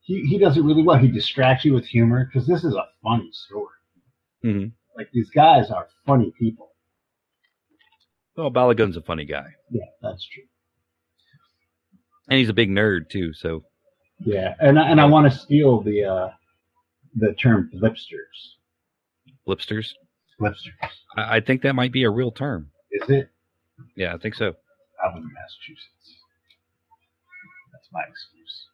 he, 0.00 0.22
he 0.22 0.38
does 0.38 0.56
it 0.56 0.62
really 0.62 0.82
well. 0.82 0.98
He 0.98 1.08
distracts 1.08 1.64
you 1.64 1.74
with 1.74 1.86
humor 1.86 2.24
because 2.24 2.48
this 2.48 2.64
is 2.64 2.74
a 2.74 2.84
funny 3.02 3.30
story. 3.32 3.66
Mm-hmm. 4.44 4.68
Like 4.96 5.08
these 5.12 5.30
guys 5.30 5.70
are 5.70 5.86
funny 6.06 6.32
people. 6.38 6.72
Well, 8.36 8.50
Balogun's 8.50 8.96
a 8.96 9.02
funny 9.02 9.24
guy. 9.24 9.46
Yeah, 9.70 9.84
that's 10.02 10.26
true. 10.26 10.44
And 12.28 12.38
he's 12.38 12.48
a 12.48 12.54
big 12.54 12.70
nerd 12.70 13.10
too. 13.10 13.32
So. 13.32 13.64
Yeah, 14.20 14.54
and 14.58 14.78
and 14.78 15.00
I 15.00 15.04
want 15.04 15.30
to 15.30 15.38
steal 15.38 15.80
the 15.82 16.04
uh, 16.04 16.30
the 17.14 17.34
term 17.34 17.70
blipsters. 17.72 18.56
Blipsters. 19.46 19.92
Blipsters. 20.40 20.90
I, 21.16 21.36
I 21.36 21.40
think 21.40 21.62
that 21.62 21.74
might 21.74 21.92
be 21.92 22.02
a 22.02 22.10
real 22.10 22.32
term. 22.32 22.70
Is 22.90 23.08
it? 23.08 23.30
Yeah, 23.96 24.14
I 24.14 24.18
think 24.18 24.34
so. 24.34 24.46
I 25.02 25.08
live 25.08 25.22
in 25.22 25.30
Massachusetts. 25.32 26.16
That's 27.72 27.88
my 27.92 28.02
excuse. 28.08 28.66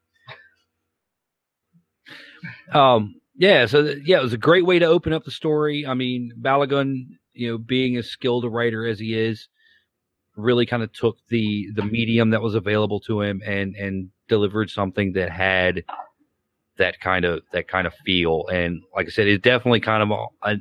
Um, 2.73 3.14
yeah, 3.37 3.66
so 3.66 3.94
yeah, 4.04 4.18
it 4.18 4.23
was 4.23 4.32
a 4.32 4.38
great 4.38 4.66
way 4.66 4.78
to 4.78 4.87
open 4.87 5.12
up 5.12 5.25
the 5.25 5.30
story. 5.30 5.87
I 5.87 5.94
mean, 5.94 6.32
Balogun, 6.40 7.06
you 7.32 7.52
know, 7.52 7.58
being 7.58 7.96
as 7.96 8.08
skilled 8.08 8.44
a 8.44 8.49
writer 8.49 8.87
as 8.87 8.99
he 8.99 9.18
is, 9.18 9.49
really 10.37 10.66
kind 10.66 10.82
of 10.82 10.92
took 10.92 11.16
the 11.28 11.68
the 11.75 11.84
medium 11.84 12.30
that 12.30 12.42
was 12.42 12.54
available 12.54 13.00
to 13.00 13.23
him 13.23 13.42
and 13.44 13.75
and 13.76 14.11
delivered 14.28 14.70
something 14.70 15.12
that 15.12 15.30
had 15.30 15.84
that 16.76 17.00
kind 17.00 17.25
of 17.25 17.42
that 17.52 17.68
kind 17.68 17.87
of 17.87 17.94
feel. 18.04 18.46
And 18.49 18.82
like 18.94 19.06
I 19.06 19.11
said, 19.11 19.28
it's 19.28 19.42
definitely 19.42 19.80
kind 19.80 20.02
of 20.02 20.11
a, 20.11 20.50
a, 20.50 20.56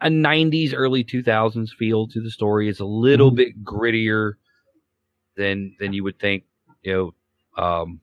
a 0.00 0.08
90s, 0.08 0.72
early 0.74 1.04
2000s 1.04 1.70
feel 1.70 2.06
to 2.08 2.20
the 2.20 2.30
story. 2.30 2.68
It's 2.68 2.80
a 2.80 2.84
little 2.84 3.30
mm-hmm. 3.30 3.36
bit 3.36 3.64
grittier 3.64 4.34
than 5.36 5.76
than 5.78 5.92
you 5.92 6.04
would 6.04 6.18
think, 6.18 6.44
you 6.82 7.14
know, 7.56 7.62
um, 7.62 8.00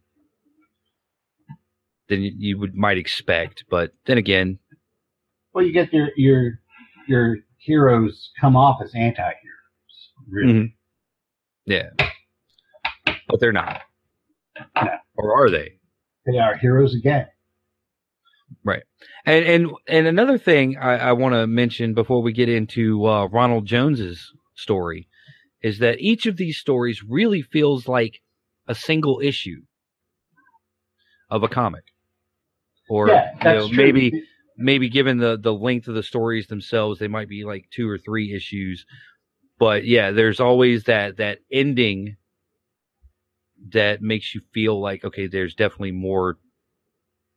than 2.10 2.22
you 2.24 2.58
would 2.60 2.76
might 2.76 2.98
expect. 2.98 3.66
But 3.70 3.92
then 4.06 4.18
again, 4.18 4.60
well, 5.54 5.66
you 5.66 5.72
get 5.72 5.94
your 5.94 6.10
your 6.16 6.60
your 7.08 7.38
heroes 7.58 8.32
come 8.40 8.56
off 8.56 8.82
as 8.84 8.94
anti-heroes, 8.94 10.10
really. 10.30 10.54
Mm-hmm. 10.54 10.66
Yeah, 11.66 11.90
but 13.28 13.40
they're 13.40 13.52
not. 13.52 13.82
No. 14.76 14.92
Or 15.16 15.34
are 15.34 15.50
they? 15.50 15.80
They 16.26 16.38
are 16.38 16.58
heroes 16.58 16.96
again. 16.96 17.28
Right. 18.66 18.84
And 19.26 19.46
and 19.46 19.72
and 19.88 20.08
another 20.08 20.40
thing 20.40 20.78
I, 20.78 20.98
I 20.98 21.12
want 21.14 21.36
to 21.36 21.46
mention 21.46 21.94
before 21.94 22.24
we 22.24 22.34
get 22.34 22.50
into 22.50 23.06
uh, 23.06 23.28
Ronald 23.28 23.68
Jones's 23.68 24.34
story 24.56 25.08
is 25.62 25.80
that 25.80 26.00
each 26.00 26.26
of 26.26 26.38
these 26.38 26.58
stories 26.58 27.04
really 27.04 27.44
feels 27.44 27.88
like 27.88 28.22
a 28.68 28.74
single 28.76 29.20
issue 29.24 29.62
of 31.30 31.44
a 31.44 31.48
comic 31.48 31.84
or 32.90 33.10
yeah, 33.10 33.32
you 33.44 33.52
know, 33.52 33.68
maybe 33.70 34.24
maybe 34.58 34.90
given 34.90 35.18
the 35.20 35.38
the 35.38 35.54
length 35.54 35.88
of 35.88 35.96
the 35.96 36.04
stories 36.04 36.48
themselves, 36.48 37.00
they 37.00 37.08
might 37.08 37.30
be 37.30 37.44
like 37.44 37.68
two 37.72 37.88
or 37.88 38.00
three 38.00 38.34
issues. 38.34 38.86
But 39.60 39.86
yeah, 39.86 40.12
there's 40.12 40.40
always 40.40 40.86
that 40.86 41.18
that 41.18 41.40
ending 41.52 42.18
that 43.72 44.02
makes 44.02 44.34
you 44.34 44.42
feel 44.54 44.80
like 44.82 45.04
okay, 45.04 45.28
there's 45.28 45.56
definitely 45.56 45.92
more 45.92 46.38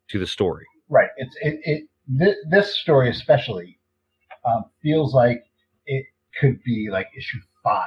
to 0.08 0.18
the 0.18 0.26
story. 0.26 0.66
Right. 0.88 1.11
It's 1.16 1.37
it, 1.40 1.61
it 1.64 1.88
th- 2.18 2.37
this 2.49 2.78
story 2.78 3.11
especially 3.11 3.78
um, 4.45 4.64
feels 4.83 5.14
like 5.14 5.45
it 5.87 6.07
could 6.40 6.62
be 6.62 6.88
like 6.90 7.09
issue 7.16 7.38
5 7.62 7.83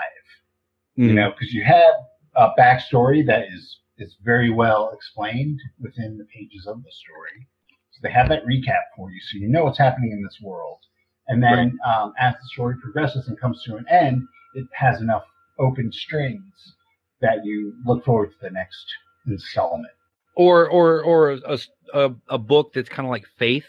mm-hmm. 1.00 1.10
You 1.10 1.14
know, 1.14 1.32
because 1.32 1.54
you 1.54 1.64
have 1.64 1.94
a 2.36 2.50
backstory 2.60 3.26
that 3.26 3.46
is 3.54 3.80
is 3.98 4.16
very 4.24 4.50
well 4.50 4.92
explained 4.94 5.60
within 5.80 6.18
the 6.18 6.26
pages 6.26 6.66
of 6.66 6.84
the 6.84 6.92
story. 6.92 7.48
So 7.92 8.00
they 8.02 8.12
have 8.12 8.30
that 8.30 8.46
recap 8.46 8.82
for 8.96 9.12
you, 9.12 9.20
so 9.20 9.38
you 9.38 9.48
know 9.48 9.66
what's 9.66 9.78
happening 9.78 10.12
in 10.12 10.24
this 10.24 10.40
world. 10.42 10.80
And 11.28 11.42
then 11.42 11.80
right. 11.86 12.02
um, 12.02 12.14
as 12.20 12.34
the 12.34 12.48
story 12.54 12.76
progresses 12.82 13.28
and 13.28 13.40
comes 13.40 13.64
to 13.64 13.76
an 13.76 13.86
end, 13.90 14.28
it 14.56 14.66
has 14.74 15.02
enough 15.02 15.24
open 15.60 15.92
strings 15.92 16.76
that 17.22 17.46
you 17.46 17.74
look 17.86 18.04
forward 18.04 18.32
to 18.32 18.38
the 18.42 18.50
next 18.50 18.86
installment. 19.28 19.94
Or 20.36 20.68
or 20.70 21.04
or 21.04 21.32
a 21.32 21.60
a, 21.94 22.12
a 22.30 22.38
book 22.38 22.74
that's 22.74 22.90
kind 22.90 23.06
of 23.06 23.12
like 23.12 23.26
Faith, 23.38 23.66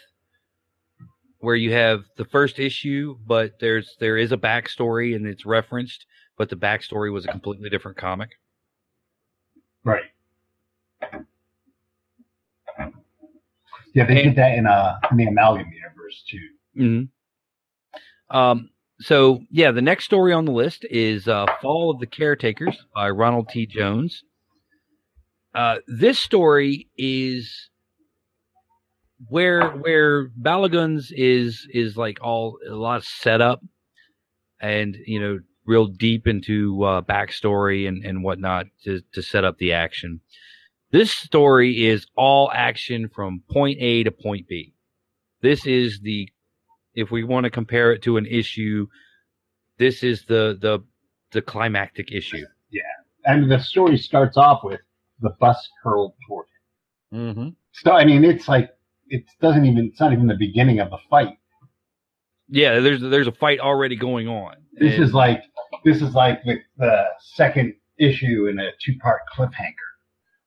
where 1.39 1.55
you 1.55 1.73
have 1.73 2.05
the 2.15 2.25
first 2.25 2.57
issue, 2.57 3.17
but 3.27 3.59
there's 3.59 3.97
there 3.99 4.17
is 4.17 4.31
a 4.31 4.37
backstory 4.37 5.15
and 5.15 5.27
it's 5.27 5.45
referenced, 5.45 6.05
but 6.37 6.49
the 6.49 6.55
backstory 6.55 7.11
was 7.11 7.25
a 7.25 7.27
completely 7.27 7.69
different 7.69 7.97
comic. 7.97 8.29
Right. 9.83 10.03
Yeah, 13.93 14.05
they 14.05 14.23
and, 14.23 14.29
did 14.29 14.35
that 14.37 14.57
in 14.57 14.65
uh 14.65 14.99
in 15.11 15.17
the 15.17 15.25
Amalgam 15.25 15.71
universe 15.71 16.23
too. 16.27 16.47
Mm-hmm. 16.77 18.35
Um. 18.35 18.69
So 19.01 19.41
yeah, 19.51 19.71
the 19.71 19.81
next 19.81 20.05
story 20.05 20.31
on 20.31 20.45
the 20.45 20.53
list 20.53 20.85
is 20.89 21.27
uh, 21.27 21.45
"Fall 21.61 21.91
of 21.91 21.99
the 21.99 22.07
Caretakers" 22.07 22.85
by 22.95 23.09
Ronald 23.09 23.49
T. 23.49 23.65
Jones. 23.65 24.23
Uh, 25.53 25.77
this 25.87 26.19
story 26.19 26.87
is 26.97 27.69
where 29.29 29.69
where 29.69 30.29
Balogun's 30.29 31.11
is 31.15 31.67
is 31.71 31.95
like 31.95 32.17
all 32.21 32.57
a 32.67 32.73
lot 32.73 32.97
of 32.97 33.05
setup 33.05 33.61
and 34.59 34.97
you 35.05 35.19
know 35.19 35.39
real 35.65 35.87
deep 35.87 36.27
into 36.27 36.83
uh, 36.83 37.01
backstory 37.01 37.87
and 37.87 38.03
and 38.03 38.23
whatnot 38.23 38.65
to 38.83 39.01
to 39.13 39.21
set 39.21 39.43
up 39.43 39.57
the 39.57 39.73
action. 39.73 40.21
This 40.91 41.11
story 41.11 41.85
is 41.85 42.05
all 42.15 42.51
action 42.53 43.09
from 43.09 43.43
point 43.49 43.77
A 43.79 44.03
to 44.03 44.11
point 44.11 44.47
B. 44.47 44.73
This 45.41 45.65
is 45.65 45.99
the 46.01 46.29
if 46.95 47.11
we 47.11 47.23
want 47.23 47.43
to 47.45 47.49
compare 47.49 47.91
it 47.91 48.01
to 48.03 48.17
an 48.17 48.25
issue, 48.25 48.87
this 49.77 50.03
is 50.03 50.25
the 50.25 50.57
the 50.59 50.79
the 51.31 51.41
climactic 51.41 52.11
issue. 52.11 52.45
Yeah, 52.71 52.81
and 53.25 53.51
the 53.51 53.59
story 53.59 53.97
starts 53.97 54.37
off 54.37 54.63
with 54.63 54.79
the 55.23 55.31
bus 55.39 55.57
hurled 55.81 56.13
toward 56.27 56.45
him. 57.11 57.19
Mm-hmm. 57.19 57.49
So 57.71 57.93
I 57.93 58.05
mean, 58.05 58.23
it's 58.23 58.47
like 58.47 58.69
it 59.07 59.23
doesn't 59.41 59.65
even 59.65 59.85
it's 59.85 59.99
not 59.99 60.13
even 60.13 60.27
the 60.27 60.37
beginning 60.37 60.79
of 60.79 60.91
the 60.91 60.99
fight. 61.09 61.37
Yeah, 62.49 62.79
there's 62.79 63.01
there's 63.01 63.27
a 63.27 63.31
fight 63.31 63.59
already 63.59 63.95
going 63.95 64.27
on. 64.27 64.55
This 64.73 64.95
and, 64.95 65.03
is 65.03 65.13
like 65.13 65.41
this 65.83 66.01
is 66.01 66.13
like 66.13 66.43
the, 66.43 66.57
the 66.77 67.05
second 67.35 67.73
issue 67.97 68.47
in 68.47 68.59
a 68.59 68.69
two 68.83 68.95
part 69.01 69.21
cliffhanger. 69.35 69.73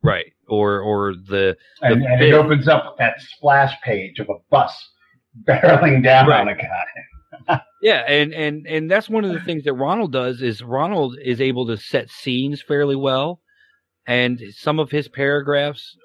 Right. 0.03 0.33
Or 0.49 0.81
or 0.81 1.15
the, 1.15 1.57
the 1.81 1.87
and, 1.89 2.05
and 2.05 2.23
it 2.23 2.33
opens 2.33 2.69
up 2.69 2.85
with 2.87 2.99
that 2.99 3.21
splash 3.21 3.75
page 3.83 4.19
of 4.21 4.29
a 4.29 4.39
bus 4.51 4.73
barreling 5.49 6.05
down 6.05 6.29
right. 6.29 6.41
on 6.41 6.49
a 6.49 6.55
guy. 6.55 7.61
yeah, 7.83 8.05
and 8.09 8.33
and 8.33 8.67
and 8.67 8.91
that's 8.91 9.09
one 9.09 9.25
of 9.25 9.33
the 9.33 9.41
things 9.41 9.65
that 9.65 9.75
Ronald 9.75 10.13
does 10.13 10.43
is 10.43 10.63
Ronald 10.63 11.19
is 11.23 11.41
able 11.41 11.67
to 11.67 11.77
set 11.77 12.09
scenes 12.11 12.63
fairly 12.63 12.97
well, 12.97 13.41
and 14.07 14.41
some 14.55 14.79
of 14.79 14.91
his 14.91 15.09
paragraphs 15.09 15.97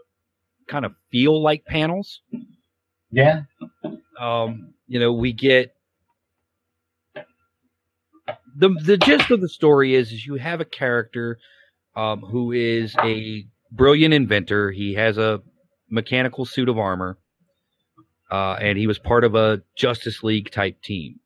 kind 0.67 0.85
of 0.85 0.93
feel 1.11 1.41
like 1.41 1.65
panels 1.65 2.21
Yeah. 3.11 3.41
Um, 4.19 4.73
you 4.87 4.99
know, 4.99 5.13
we 5.13 5.33
get 5.33 5.73
the 8.55 8.69
the 8.83 8.97
gist 8.97 9.31
of 9.31 9.41
the 9.41 9.49
story 9.49 9.95
is 9.95 10.11
is 10.11 10.25
you 10.25 10.35
have 10.35 10.61
a 10.61 10.65
character 10.65 11.37
um, 11.95 12.21
who 12.21 12.51
is 12.51 12.95
a 13.03 13.45
brilliant 13.71 14.13
inventor. 14.13 14.71
He 14.71 14.93
has 14.93 15.17
a 15.17 15.41
mechanical 15.89 16.45
suit 16.45 16.69
of 16.69 16.77
armor, 16.77 17.17
uh, 18.31 18.53
and 18.53 18.77
he 18.77 18.87
was 18.87 18.99
part 18.99 19.23
of 19.23 19.35
a 19.35 19.61
Justice 19.75 20.23
League 20.23 20.51
type 20.51 20.81
team. 20.81 21.19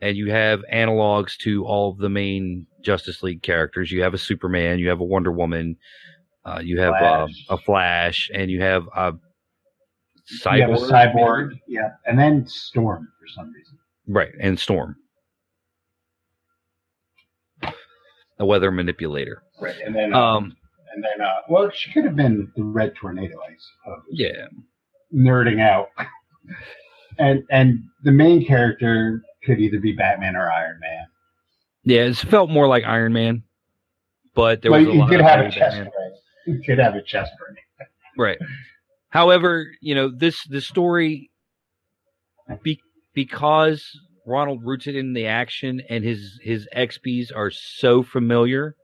And 0.00 0.16
you 0.16 0.30
have 0.32 0.62
analogs 0.72 1.36
to 1.38 1.64
all 1.64 1.92
of 1.92 1.98
the 1.98 2.10
main 2.10 2.66
Justice 2.84 3.22
League 3.22 3.42
characters. 3.42 3.90
You 3.90 4.02
have 4.02 4.14
a 4.14 4.18
Superman, 4.18 4.78
you 4.78 4.88
have 4.88 5.00
a 5.00 5.04
Wonder 5.04 5.32
Woman, 5.32 5.76
uh, 6.44 6.60
you 6.62 6.80
have 6.80 6.94
uh, 6.94 7.26
a 7.48 7.58
Flash, 7.58 8.30
and 8.32 8.50
you 8.50 8.60
have 8.60 8.86
a 8.94 9.14
cyborg. 10.44 10.56
You 10.56 10.62
have 10.62 10.70
a 10.70 10.92
cyborg, 10.92 11.60
yeah, 11.66 11.90
and 12.06 12.18
then 12.18 12.46
Storm 12.46 13.08
for 13.18 13.26
some 13.28 13.52
reason. 13.52 13.78
Right, 14.06 14.32
and 14.40 14.58
Storm. 14.58 14.96
a 18.38 18.46
weather 18.46 18.70
manipulator. 18.70 19.42
Right, 19.60 19.76
and 19.84 19.94
then 19.94 20.14
uh, 20.14 20.20
um, 20.20 20.56
and 20.94 21.02
then 21.02 21.26
uh, 21.26 21.40
well, 21.48 21.70
she 21.70 21.92
could 21.92 22.04
have 22.04 22.16
been 22.16 22.50
the 22.56 22.62
Red 22.62 22.94
Tornado, 22.94 23.36
I 23.38 23.54
suppose. 23.56 24.04
Yeah, 24.10 24.46
nerding 25.14 25.60
out, 25.60 25.88
and 27.18 27.42
and 27.50 27.84
the 28.02 28.12
main 28.12 28.44
character 28.46 29.22
could 29.44 29.60
either 29.60 29.78
be 29.78 29.92
Batman 29.92 30.36
or 30.36 30.50
Iron 30.50 30.78
Man. 30.80 31.06
Yeah, 31.84 32.02
it 32.02 32.16
felt 32.16 32.50
more 32.50 32.66
like 32.66 32.84
Iron 32.84 33.12
Man, 33.12 33.42
but 34.34 34.62
there 34.62 34.70
well, 34.70 34.80
was 34.80 34.88
a 34.88 34.92
you 34.94 35.06
could 35.06 35.20
have 35.20 35.40
a 35.46 35.50
chest 35.50 35.76
Batman. 35.76 35.90
You 36.46 36.62
could 36.64 36.78
have 36.78 36.94
a 36.94 37.02
chest 37.02 37.32
burning. 37.38 37.62
right. 38.18 38.38
However, 39.10 39.66
you 39.80 39.94
know 39.94 40.10
this 40.10 40.44
the 40.46 40.60
story 40.60 41.30
be, 42.62 42.80
because 43.14 43.86
Ronald 44.26 44.64
roots 44.64 44.86
it 44.86 44.96
in 44.96 45.12
the 45.12 45.26
action, 45.26 45.82
and 45.88 46.04
his 46.04 46.38
his 46.42 46.66
expies 46.74 47.30
are 47.34 47.50
so 47.50 48.02
familiar 48.02 48.76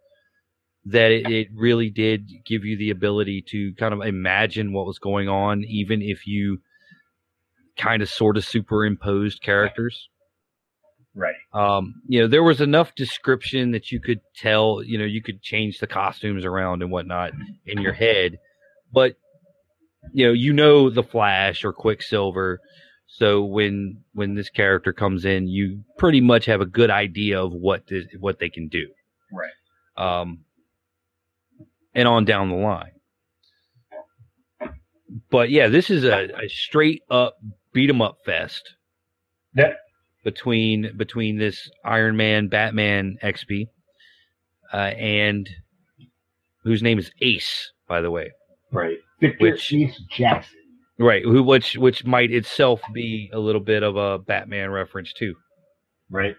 that 0.85 1.11
it, 1.11 1.31
it, 1.31 1.49
really 1.55 1.91
did 1.91 2.31
give 2.47 2.65
you 2.65 2.77
the 2.77 2.91
ability 2.91 3.45
to 3.49 3.75
kind 3.75 3.93
of 3.93 4.01
imagine 4.01 4.73
what 4.73 4.87
was 4.87 4.99
going 4.99 5.29
on, 5.29 5.63
even 5.65 6.01
if 6.01 6.27
you 6.27 6.59
kind 7.77 8.03
of 8.03 8.09
sort 8.09 8.37
of 8.37 8.45
superimposed 8.45 9.43
characters. 9.43 10.09
Right. 11.15 11.35
Um, 11.53 12.03
you 12.07 12.21
know, 12.21 12.29
there 12.29 12.43
was 12.43 12.61
enough 12.61 12.95
description 12.95 13.73
that 13.73 13.91
you 13.91 14.01
could 14.01 14.21
tell, 14.37 14.83
you 14.83 14.99
know, 14.99 15.05
you 15.05 15.23
could 15.23 15.43
change 15.43 15.79
the 15.79 15.87
costumes 15.87 16.45
around 16.45 16.83
and 16.83 16.91
whatnot 16.91 17.33
in 17.67 17.81
your 17.83 17.93
head, 17.93 18.39
but 18.93 19.17
you 20.13 20.27
know, 20.27 20.33
you 20.33 20.53
know 20.53 20.89
the 20.89 21.03
Flash 21.03 21.65
or 21.65 21.73
Quicksilver 21.73 22.61
so 23.13 23.43
when 23.43 24.05
when 24.13 24.35
this 24.35 24.51
character 24.51 24.93
comes 24.93 25.25
in, 25.25 25.49
you 25.49 25.83
pretty 25.99 26.21
much 26.21 26.47
have 26.47 26.61
a 26.61 26.67
good 26.67 26.91
idea 26.91 27.43
of 27.43 27.53
what 27.53 27.87
this, 27.89 28.05
what 28.21 28.39
they 28.39 28.49
can 28.49 28.69
do. 28.69 28.87
Right. 29.33 30.23
Um, 30.23 30.45
and 31.93 32.07
on 32.07 32.25
down 32.25 32.51
the 32.51 32.55
line. 32.55 32.93
But 35.29 35.51
yeah, 35.51 35.67
this 35.67 35.91
is 35.91 36.05
a, 36.05 36.29
a 36.45 36.49
straight 36.49 37.03
up 37.11 37.37
beat 37.73 37.91
'em 37.91 38.01
up 38.01 38.19
fest. 38.25 38.75
Yeah. 39.57 39.75
Between 40.23 40.97
between 40.97 41.39
this 41.39 41.71
Iron 41.85 42.17
Man, 42.17 42.49
Batman 42.49 43.17
expy, 43.23 43.69
uh, 44.73 44.77
and 44.77 45.49
whose 46.63 46.83
name 46.83 46.99
is 46.99 47.11
Ace, 47.23 47.73
by 47.89 48.01
the 48.01 48.11
way. 48.11 48.31
Right. 48.71 48.99
Victor 49.21 49.45
which, 49.45 49.73
Ace 49.73 50.01
Jackson. 50.11 50.59
Right, 50.99 51.25
who 51.25 51.43
which 51.43 51.79
which 51.79 52.05
might 52.05 52.31
itself 52.31 52.83
be 52.93 53.31
a 53.33 53.39
little 53.39 53.61
bit 53.61 53.83
of 53.83 53.97
a 53.97 54.19
Batman 54.19 54.71
reference 54.71 55.15
too. 55.15 55.35
Right. 56.11 56.37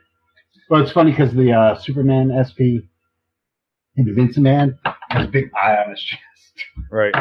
Well, 0.70 0.84
it's 0.84 0.92
funny 0.92 1.12
because 1.12 1.34
the 1.34 1.52
uh, 1.52 1.76
Superman 1.80 2.30
expy 2.30 2.88
in 3.96 4.06
the 4.06 4.12
Invinciman 4.12 4.78
has 5.10 5.26
a 5.26 5.30
big 5.30 5.50
eye 5.56 5.78
on 5.78 5.92
his 5.92 6.02
chest. 6.02 6.22
Right. 6.92 7.16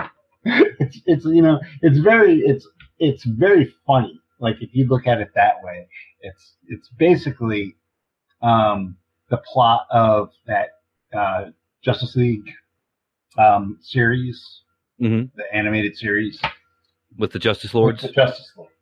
it's 0.45 1.01
it's 1.07 1.25
you 1.25 1.41
know 1.41 1.61
it's 1.81 1.99
very 1.99 2.41
it's 2.41 2.67
it's 2.99 3.25
very 3.25 3.75
funny. 3.87 4.21
Like 4.39 4.57
if 4.61 4.75
you 4.75 4.87
look 4.87 5.07
at 5.07 5.21
it 5.21 5.31
that 5.35 5.55
way, 5.63 5.87
it's 6.21 6.57
it's 6.69 6.89
basically 6.99 7.77
um, 8.43 8.97
the 9.29 9.39
plot 9.39 9.87
of 9.91 10.31
that 10.47 10.69
uh, 11.17 11.47
Justice 11.83 12.17
League 12.17 12.51
um, 13.39 13.79
series, 13.81 14.63
mm-hmm. 15.01 15.27
the 15.37 15.45
animated 15.55 15.97
series 15.97 16.41
with 17.19 17.33
the 17.33 17.39
Justice 17.39 17.75
Lords. 17.75 18.03
With 18.03 18.13
the 18.13 18.15
Justice 18.15 18.53
Lords. 18.57 18.73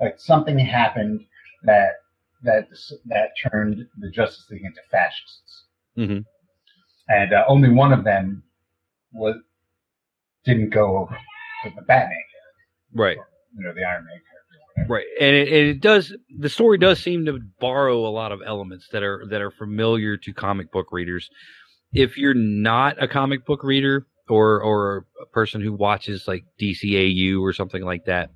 Like 0.00 0.18
something 0.18 0.58
happened 0.58 1.24
that 1.64 1.94
that 2.42 2.68
that 3.06 3.30
turned 3.50 3.86
the 3.98 4.10
Justice 4.10 4.46
League 4.50 4.64
into 4.64 4.80
fascists, 4.90 5.64
mm-hmm. 5.96 6.20
and 7.08 7.32
uh, 7.32 7.44
only 7.48 7.70
one 7.70 7.92
of 7.92 8.04
them 8.04 8.42
was 9.12 9.36
didn't 10.44 10.70
go 10.70 10.98
over 10.98 11.18
to 11.64 11.70
the 11.74 11.82
Batman 11.82 12.16
right? 12.94 13.16
you 13.56 13.64
know, 13.64 13.72
the 13.74 13.84
Iron 13.84 14.04
Man 14.04 14.20
character. 14.30 14.37
Right, 14.86 15.06
and 15.20 15.34
it, 15.34 15.48
and 15.48 15.68
it 15.68 15.80
does. 15.80 16.14
The 16.38 16.48
story 16.48 16.78
does 16.78 17.00
seem 17.00 17.26
to 17.26 17.40
borrow 17.60 18.06
a 18.06 18.10
lot 18.10 18.32
of 18.32 18.40
elements 18.44 18.88
that 18.92 19.02
are 19.02 19.24
that 19.30 19.40
are 19.40 19.50
familiar 19.50 20.16
to 20.18 20.32
comic 20.32 20.70
book 20.70 20.92
readers. 20.92 21.28
If 21.92 22.18
you're 22.18 22.34
not 22.34 23.02
a 23.02 23.08
comic 23.08 23.46
book 23.46 23.64
reader, 23.64 24.06
or 24.28 24.62
or 24.62 25.06
a 25.20 25.26
person 25.26 25.60
who 25.60 25.72
watches 25.72 26.28
like 26.28 26.44
DCAU 26.60 27.40
or 27.40 27.52
something 27.52 27.82
like 27.82 28.04
that, 28.06 28.30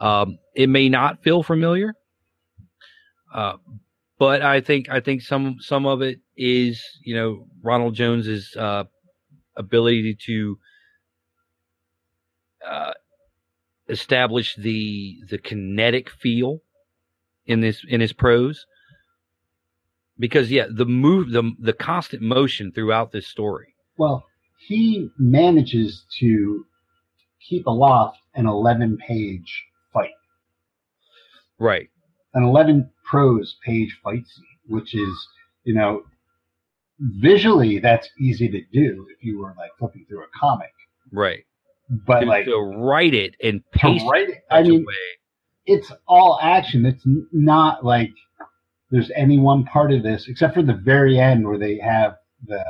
um, 0.00 0.38
it 0.54 0.68
may 0.68 0.88
not 0.88 1.22
feel 1.22 1.42
familiar. 1.42 1.94
Uh, 3.32 3.56
but 4.18 4.42
I 4.42 4.60
think 4.60 4.88
I 4.88 5.00
think 5.00 5.22
some 5.22 5.56
some 5.60 5.86
of 5.86 6.02
it 6.02 6.20
is 6.36 6.82
you 7.04 7.14
know 7.14 7.46
Ronald 7.62 7.94
Jones's 7.94 8.54
uh, 8.56 8.84
ability 9.56 10.16
to 10.26 10.58
uh, 12.66 12.92
establish 13.90 14.56
the 14.56 15.18
the 15.28 15.38
kinetic 15.38 16.08
feel 16.10 16.60
in 17.46 17.60
this 17.60 17.82
in 17.88 18.00
his 18.00 18.12
prose 18.12 18.66
because 20.18 20.50
yeah 20.50 20.66
the 20.70 20.86
move 20.86 21.30
the 21.30 21.52
the 21.58 21.72
constant 21.72 22.22
motion 22.22 22.72
throughout 22.72 23.12
this 23.12 23.26
story 23.26 23.74
well 23.96 24.24
he 24.66 25.10
manages 25.18 26.04
to 26.20 26.66
keep 27.48 27.66
aloft 27.66 28.18
an 28.34 28.46
11 28.46 28.98
page 28.98 29.64
fight. 29.92 30.10
Right. 31.58 31.88
An 32.34 32.44
11 32.44 32.90
prose 33.04 33.56
page 33.64 33.98
fight 34.04 34.26
scene, 34.26 34.44
which 34.68 34.94
is, 34.94 35.28
you 35.64 35.74
know, 35.74 36.02
visually 37.00 37.78
that's 37.78 38.08
easy 38.20 38.48
to 38.48 38.60
do 38.72 39.06
if 39.10 39.24
you 39.24 39.40
were 39.40 39.54
like 39.56 39.70
flipping 39.78 40.06
through 40.08 40.22
a 40.22 40.38
comic. 40.38 40.72
Right. 41.10 41.44
But 41.90 42.20
to, 42.20 42.26
like 42.26 42.44
to 42.44 42.56
write 42.56 43.14
it 43.14 43.34
and 43.42 43.62
paste 43.72 44.06
write 44.08 44.28
it, 44.28 44.44
I 44.50 44.62
mean, 44.62 44.86
it's 45.66 45.90
all 46.06 46.38
action. 46.40 46.86
It's 46.86 47.02
not 47.32 47.84
like 47.84 48.12
there's 48.90 49.10
any 49.16 49.38
one 49.38 49.64
part 49.64 49.92
of 49.92 50.02
this 50.02 50.28
except 50.28 50.54
for 50.54 50.62
the 50.62 50.74
very 50.74 51.18
end 51.18 51.46
where 51.46 51.58
they 51.58 51.78
have 51.78 52.16
the 52.46 52.64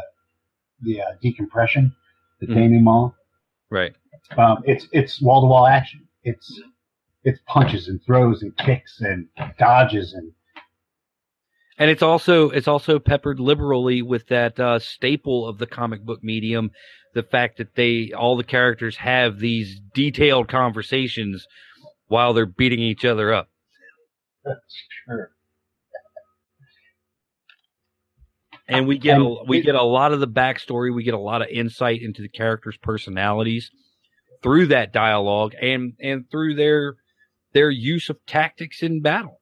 the 0.83 1.02
uh, 1.02 1.04
decompression, 1.20 1.94
the 2.40 2.46
mm-hmm. 2.46 2.59
denouement. 2.59 3.12
Right. 3.68 3.94
Um, 4.38 4.62
it's 4.64 4.88
it's 4.92 5.20
wall 5.20 5.42
to 5.42 5.46
wall 5.46 5.66
action. 5.66 6.06
It's 6.24 6.61
it's 7.24 7.40
punches 7.46 7.88
and 7.88 8.02
throws 8.04 8.42
and 8.42 8.56
kicks 8.56 9.00
and 9.00 9.28
dodges 9.59 10.14
and 10.14 10.33
and 11.80 11.90
it's 11.90 12.02
also 12.02 12.50
it's 12.50 12.68
also 12.68 12.98
peppered 12.98 13.40
liberally 13.40 14.02
with 14.02 14.28
that 14.28 14.60
uh, 14.60 14.78
staple 14.78 15.48
of 15.48 15.58
the 15.58 15.66
comic 15.66 16.04
book 16.04 16.22
medium, 16.22 16.70
the 17.14 17.22
fact 17.22 17.56
that 17.56 17.74
they 17.74 18.12
all 18.12 18.36
the 18.36 18.44
characters 18.44 18.96
have 18.96 19.38
these 19.38 19.80
detailed 19.94 20.46
conversations 20.46 21.46
while 22.06 22.34
they're 22.34 22.44
beating 22.44 22.80
each 22.80 23.06
other 23.06 23.32
up. 23.32 23.48
That's 24.44 24.84
true. 25.06 25.26
and 28.68 28.86
we 28.86 28.98
get 28.98 29.18
a, 29.18 29.36
we 29.46 29.62
get 29.62 29.74
a 29.74 29.82
lot 29.82 30.12
of 30.12 30.20
the 30.20 30.28
backstory. 30.28 30.94
We 30.94 31.02
get 31.02 31.14
a 31.14 31.18
lot 31.18 31.40
of 31.40 31.48
insight 31.48 32.02
into 32.02 32.20
the 32.20 32.28
characters' 32.28 32.76
personalities 32.76 33.70
through 34.42 34.66
that 34.66 34.92
dialogue 34.92 35.54
and 35.60 35.94
and 35.98 36.30
through 36.30 36.56
their 36.56 36.96
their 37.54 37.70
use 37.70 38.10
of 38.10 38.18
tactics 38.26 38.82
in 38.82 39.00
battle. 39.00 39.39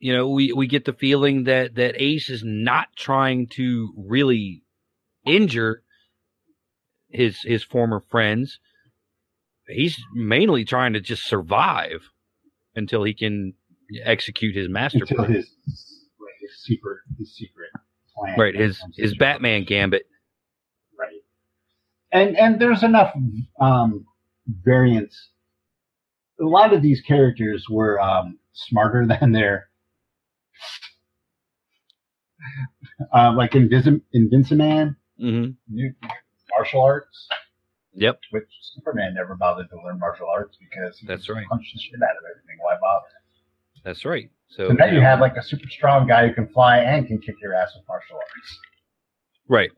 You 0.00 0.14
know, 0.14 0.30
we 0.30 0.52
we 0.52 0.66
get 0.66 0.86
the 0.86 0.94
feeling 0.94 1.44
that 1.44 1.74
that 1.74 2.00
Ace 2.00 2.30
is 2.30 2.42
not 2.42 2.88
trying 2.96 3.48
to 3.48 3.92
really 3.96 4.64
injure 5.26 5.82
his 7.10 7.40
his 7.42 7.62
former 7.62 8.02
friends. 8.08 8.58
He's 9.68 10.02
mainly 10.14 10.64
trying 10.64 10.94
to 10.94 11.00
just 11.00 11.24
survive 11.24 12.08
until 12.74 13.04
he 13.04 13.12
can 13.12 13.52
execute 14.02 14.56
his 14.56 14.70
master 14.70 15.04
plan. 15.04 15.32
His 15.32 15.54
his 15.66 16.64
secret 16.64 16.98
his 17.18 17.36
secret 17.36 17.70
plan. 18.16 18.38
Right, 18.38 18.54
his 18.54 18.82
his 18.96 19.14
Batman 19.16 19.64
gambit. 19.64 20.04
Right. 20.98 21.20
And 22.10 22.38
and 22.38 22.58
there's 22.58 22.82
enough 22.82 23.12
um, 23.60 24.06
variants. 24.48 25.30
A 26.40 26.44
lot 26.44 26.72
of 26.72 26.80
these 26.80 27.02
characters 27.02 27.66
were 27.68 28.00
um, 28.00 28.38
smarter 28.54 29.06
than 29.20 29.32
their 29.32 29.69
uh, 33.12 33.32
like 33.36 33.52
Invis- 33.52 34.00
Invinciman, 34.12 34.96
mm-hmm. 35.20 35.86
martial 36.56 36.82
arts. 36.82 37.28
Yep. 37.94 38.20
Which 38.30 38.44
Superman 38.74 39.14
never 39.14 39.34
bothered 39.34 39.68
to 39.70 39.76
learn 39.84 39.98
martial 39.98 40.28
arts 40.28 40.56
because 40.58 40.98
he 40.98 41.06
that's 41.06 41.28
right. 41.28 41.44
Punched 41.50 41.74
the 41.74 41.80
shit 41.80 41.96
out 41.96 42.10
of 42.10 42.22
everything. 42.30 42.56
Why 42.60 42.74
bother? 42.80 43.06
That's 43.84 44.04
right. 44.04 44.30
So, 44.48 44.68
so 44.68 44.74
now 44.74 44.86
you 44.86 45.00
have 45.00 45.20
like 45.20 45.36
a 45.36 45.42
super 45.42 45.68
strong 45.68 46.06
guy 46.06 46.28
who 46.28 46.34
can 46.34 46.48
fly 46.48 46.78
and 46.78 47.06
can 47.06 47.18
kick 47.20 47.36
your 47.42 47.54
ass 47.54 47.72
with 47.76 47.86
martial 47.88 48.16
arts. 48.16 48.58
Right. 49.48 49.70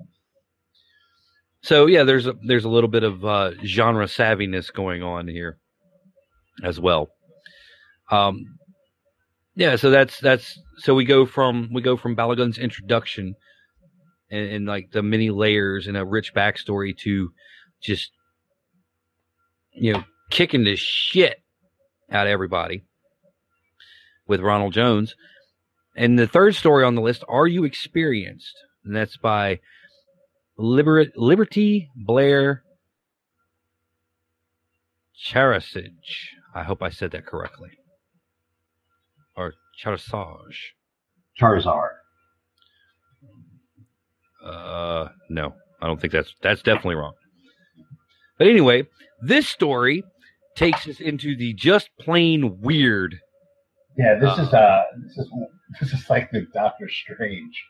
So 1.63 1.87
yeah, 1.87 2.05
there's 2.05 2.27
a 2.27 2.35
there's 2.47 2.65
a 2.65 2.69
little 2.69 2.89
bit 2.89 3.05
of 3.05 3.25
uh, 3.25 3.53
genre 3.65 4.07
savviness 4.07 4.73
going 4.73 5.03
on 5.03 5.29
here 5.29 5.59
as 6.63 6.81
well. 6.81 7.11
Um, 8.11 8.59
yeah, 9.55 9.77
so 9.77 9.91
that's 9.91 10.19
that's 10.21 10.59
so 10.79 10.95
we 10.95 11.05
go 11.05 11.27
from 11.27 11.71
we 11.73 11.83
go 11.83 11.97
from 11.97 12.15
Balogun's 12.15 12.59
introduction 12.59 13.35
and, 14.31 14.47
and 14.51 14.67
like 14.67 14.91
the 14.93 15.03
many 15.03 15.31
layers 15.31 15.87
and 15.87 15.97
a 15.97 16.05
rich 16.05 16.35
backstory 16.35 16.97
to 16.99 17.31
just 17.83 18.11
you 19.73 19.93
know 19.93 20.05
kicking 20.31 20.65
the 20.65 20.77
shit 20.77 21.43
out 22.11 22.27
of 22.27 22.31
everybody 22.31 22.85
with 24.27 24.41
Ronald 24.41 24.73
Jones. 24.73 25.15
And 25.95 26.19
the 26.19 26.27
third 26.27 26.55
story 26.55 26.85
on 26.85 26.95
the 26.95 27.03
list, 27.03 27.23
Are 27.29 27.47
You 27.47 27.65
Experienced? 27.65 28.55
And 28.85 28.97
that's 28.97 29.19
by 29.19 29.61
Liber- 30.57 31.13
Liberty 31.17 31.91
Blair 31.95 32.63
Charasage. 35.15 36.31
I 36.55 36.63
hope 36.63 36.83
I 36.83 36.89
said 36.89 37.11
that 37.11 37.27
correctly. 37.27 37.71
Or 39.37 39.55
Charsage. 39.83 40.73
Charizard. 41.41 41.91
Uh, 44.45 45.09
no, 45.31 45.55
I 45.81 45.87
don't 45.87 46.01
think 46.01 46.13
that's 46.13 46.35
that's 46.43 46.63
definitely 46.63 46.97
wrong. 46.97 47.15
But 48.39 48.49
anyway, 48.49 48.89
this 49.21 49.49
story 49.49 50.03
takes 50.57 50.89
us 50.89 51.01
into 51.01 51.37
the 51.37 51.55
just 51.55 51.91
plain 52.01 52.61
weird. 52.61 53.21
Yeah, 53.97 54.19
this 54.19 54.39
uh, 54.39 54.43
is 54.43 54.53
uh, 54.53 54.83
this 55.07 55.19
is 55.19 55.33
this 55.81 55.93
is 55.93 56.11
like 56.11 56.31
the 56.31 56.47
Doctor 56.53 56.89
Strange 56.89 57.65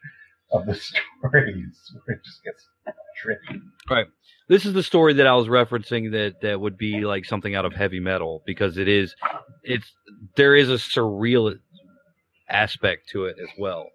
of 0.53 0.67
the 0.67 0.75
stories, 1.21 1.93
where 2.05 2.17
it 2.17 2.25
just 2.25 2.43
gets 2.45 2.69
tricky. 3.17 3.61
Right. 3.89 4.07
This 4.49 4.67
is 4.67 4.75
the 4.75 4.83
story 4.83 5.15
that 5.15 5.27
I 5.27 5.35
was 5.35 5.49
referencing 5.49 6.13
that 6.13 6.41
that 6.43 6.61
would 6.61 6.77
be 6.77 7.01
like 7.05 7.25
something 7.25 7.55
out 7.55 7.65
of 7.65 7.73
heavy 7.73 8.01
metal 8.01 8.43
because 8.45 8.77
it 8.77 8.89
is, 8.89 9.15
it's 9.63 9.91
there 10.37 10.55
is 10.55 10.69
a 10.69 10.75
surreal 10.75 11.57
aspect 12.49 13.09
to 13.11 13.27
it 13.27 13.37
as 13.43 13.49
well. 13.59 13.87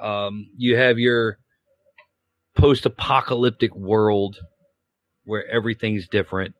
Um, 0.00 0.48
you 0.56 0.76
have 0.76 0.98
your 0.98 1.38
post-apocalyptic 2.56 3.74
world 3.74 4.38
where 5.24 5.46
everything's 5.48 6.08
different 6.08 6.54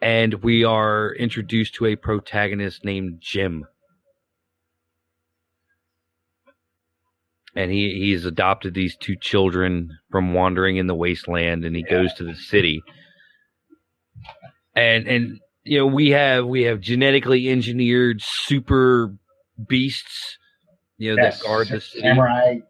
and 0.00 0.34
we 0.34 0.64
are 0.64 1.12
introduced 1.14 1.74
to 1.74 1.86
a 1.86 1.96
protagonist 1.96 2.84
named 2.84 3.18
Jim. 3.20 3.66
And 7.56 7.70
he, 7.70 7.94
he's 7.98 8.24
adopted 8.24 8.74
these 8.74 8.96
two 8.96 9.16
children 9.16 9.98
from 10.10 10.34
wandering 10.34 10.76
in 10.76 10.86
the 10.86 10.94
wasteland 10.94 11.64
and 11.64 11.74
he 11.74 11.82
goes 11.82 12.12
to 12.14 12.24
the 12.24 12.34
city. 12.34 12.82
And 14.74 15.08
and 15.08 15.40
you 15.64 15.78
know, 15.78 15.86
we 15.86 16.10
have 16.10 16.46
we 16.46 16.62
have 16.62 16.80
genetically 16.80 17.48
engineered 17.48 18.22
super 18.22 19.14
beasts, 19.66 20.38
you 20.98 21.14
know, 21.14 21.22
yes. 21.22 21.40
that 21.40 21.46
guard 21.46 21.68
the 21.68 21.80
city. 21.80 22.00
Samurai, 22.00 22.54
cat, 22.54 22.62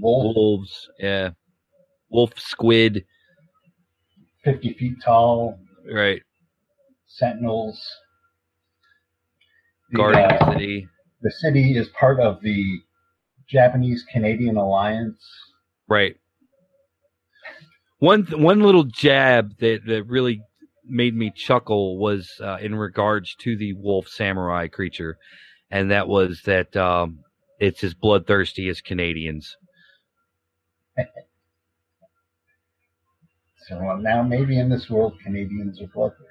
wolf. 0.00 0.34
wolves, 0.34 0.88
yeah. 0.98 1.30
Wolf 2.10 2.32
squid. 2.36 3.04
Fifty 4.44 4.72
feet 4.74 4.96
tall. 5.04 5.58
Right. 5.92 6.22
Sentinels. 7.06 7.80
Guarding 9.94 10.22
the, 10.22 10.34
uh, 10.34 10.46
the 10.46 10.52
city. 10.52 10.88
The 11.22 11.30
city 11.30 11.76
is 11.76 11.88
part 11.88 12.20
of 12.20 12.40
the 12.42 12.80
Japanese 13.48 14.04
Canadian 14.10 14.56
alliance. 14.56 15.22
Right. 15.88 16.16
One 17.98 18.26
one 18.32 18.60
little 18.60 18.84
jab 18.84 19.58
that 19.60 19.80
that 19.86 20.04
really 20.04 20.42
made 20.84 21.14
me 21.14 21.32
chuckle 21.34 21.98
was 21.98 22.30
uh, 22.42 22.58
in 22.60 22.74
regards 22.74 23.34
to 23.36 23.56
the 23.56 23.72
wolf 23.74 24.08
samurai 24.08 24.68
creature, 24.68 25.16
and 25.70 25.90
that 25.90 26.08
was 26.08 26.42
that 26.44 26.76
um, 26.76 27.20
it's 27.58 27.82
as 27.84 27.94
bloodthirsty 27.94 28.68
as 28.68 28.80
Canadians. 28.80 29.56
so 33.68 33.96
now 33.96 34.22
maybe 34.22 34.58
in 34.58 34.68
this 34.68 34.90
world 34.90 35.14
Canadians 35.22 35.80
are 35.80 35.86
bloodthirsty. 35.86 36.24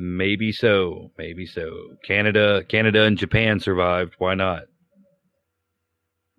Maybe 0.00 0.52
so. 0.52 1.10
Maybe 1.18 1.44
so. 1.44 1.96
Canada, 2.04 2.62
Canada, 2.68 3.02
and 3.02 3.18
Japan 3.18 3.58
survived. 3.58 4.14
Why 4.18 4.34
not? 4.34 4.62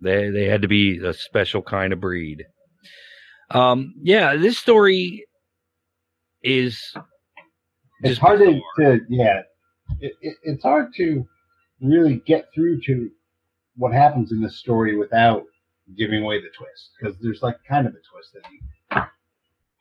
They 0.00 0.30
they 0.30 0.44
had 0.44 0.62
to 0.62 0.68
be 0.68 0.98
a 0.98 1.12
special 1.12 1.62
kind 1.62 1.92
of 1.92 2.00
breed. 2.00 2.44
Um, 3.50 3.94
yeah, 4.02 4.36
this 4.36 4.58
story 4.58 5.26
is. 6.42 6.80
It's 8.02 8.18
hard 8.18 8.38
to, 8.38 8.60
to, 8.78 9.00
yeah. 9.08 9.42
It, 10.00 10.12
it, 10.22 10.36
it's 10.42 10.62
hard 10.62 10.94
to 10.96 11.26
really 11.82 12.22
get 12.26 12.46
through 12.54 12.80
to 12.82 13.10
what 13.76 13.92
happens 13.92 14.32
in 14.32 14.40
this 14.40 14.56
story 14.56 14.96
without 14.96 15.44
giving 15.96 16.22
away 16.22 16.40
the 16.40 16.48
twist 16.56 16.90
because 16.98 17.16
there's 17.20 17.42
like 17.42 17.56
kind 17.68 17.86
of 17.86 17.92
a 17.92 17.96
twist 17.96 18.32
that 18.34 18.42
you, 18.50 18.60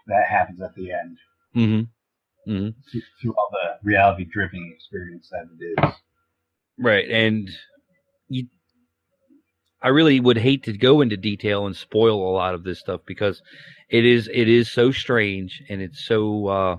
that 0.07 0.25
happens 0.27 0.61
at 0.61 0.75
the 0.75 0.91
end. 0.91 1.17
Mm-hmm. 1.55 2.51
Mm-hmm. 2.51 2.69
Through, 2.91 3.01
through 3.21 3.35
all 3.37 3.49
the 3.51 3.87
reality 3.87 4.25
driven 4.25 4.71
experience 4.75 5.29
that 5.31 5.45
it 5.59 5.85
is. 5.85 5.95
Right, 6.77 7.09
and 7.09 7.49
you 8.29 8.47
I 9.81 9.89
really 9.89 10.19
would 10.19 10.37
hate 10.37 10.63
to 10.63 10.77
go 10.77 11.01
into 11.01 11.17
detail 11.17 11.65
and 11.65 11.75
spoil 11.75 12.29
a 12.29 12.33
lot 12.33 12.53
of 12.53 12.63
this 12.63 12.79
stuff 12.79 13.01
because 13.05 13.41
it 13.89 14.05
is 14.05 14.29
it 14.33 14.47
is 14.47 14.71
so 14.71 14.91
strange 14.91 15.61
and 15.69 15.81
it's 15.81 16.05
so 16.05 16.47
uh 16.47 16.77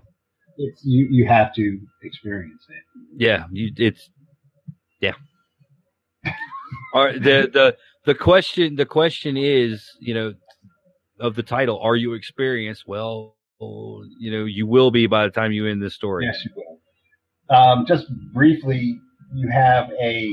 it's 0.59 0.83
you 0.85 1.09
you 1.11 1.27
have 1.27 1.55
to 1.55 1.79
experience 2.03 2.63
it. 2.69 3.23
Yeah, 3.23 3.45
you 3.51 3.73
it's 3.77 4.11
yeah. 5.01 5.15
All 6.95 7.05
right, 7.05 7.23
the 7.23 7.49
the 7.53 7.77
the 8.05 8.15
question 8.15 8.77
the 8.77 8.87
question 8.87 9.37
is, 9.37 9.85
you 10.01 10.15
know, 10.15 10.35
of 11.19 11.35
the 11.35 11.43
title, 11.43 11.81
are 11.81 11.97
you 11.97 12.13
experienced? 12.13 12.85
Well, 12.87 13.37
you 13.59 14.31
know, 14.31 14.45
you 14.45 14.67
will 14.67 14.91
be 14.91 15.07
by 15.07 15.25
the 15.25 15.31
time 15.31 15.53
you 15.53 15.67
end 15.67 15.83
this 15.83 15.95
story. 15.95 16.27
Yes, 16.27 16.45
you 16.45 16.51
will. 16.55 17.57
Um, 17.57 17.87
just 17.87 18.07
briefly, 18.33 18.99
you 19.35 19.49
have 19.51 19.91
a 20.01 20.33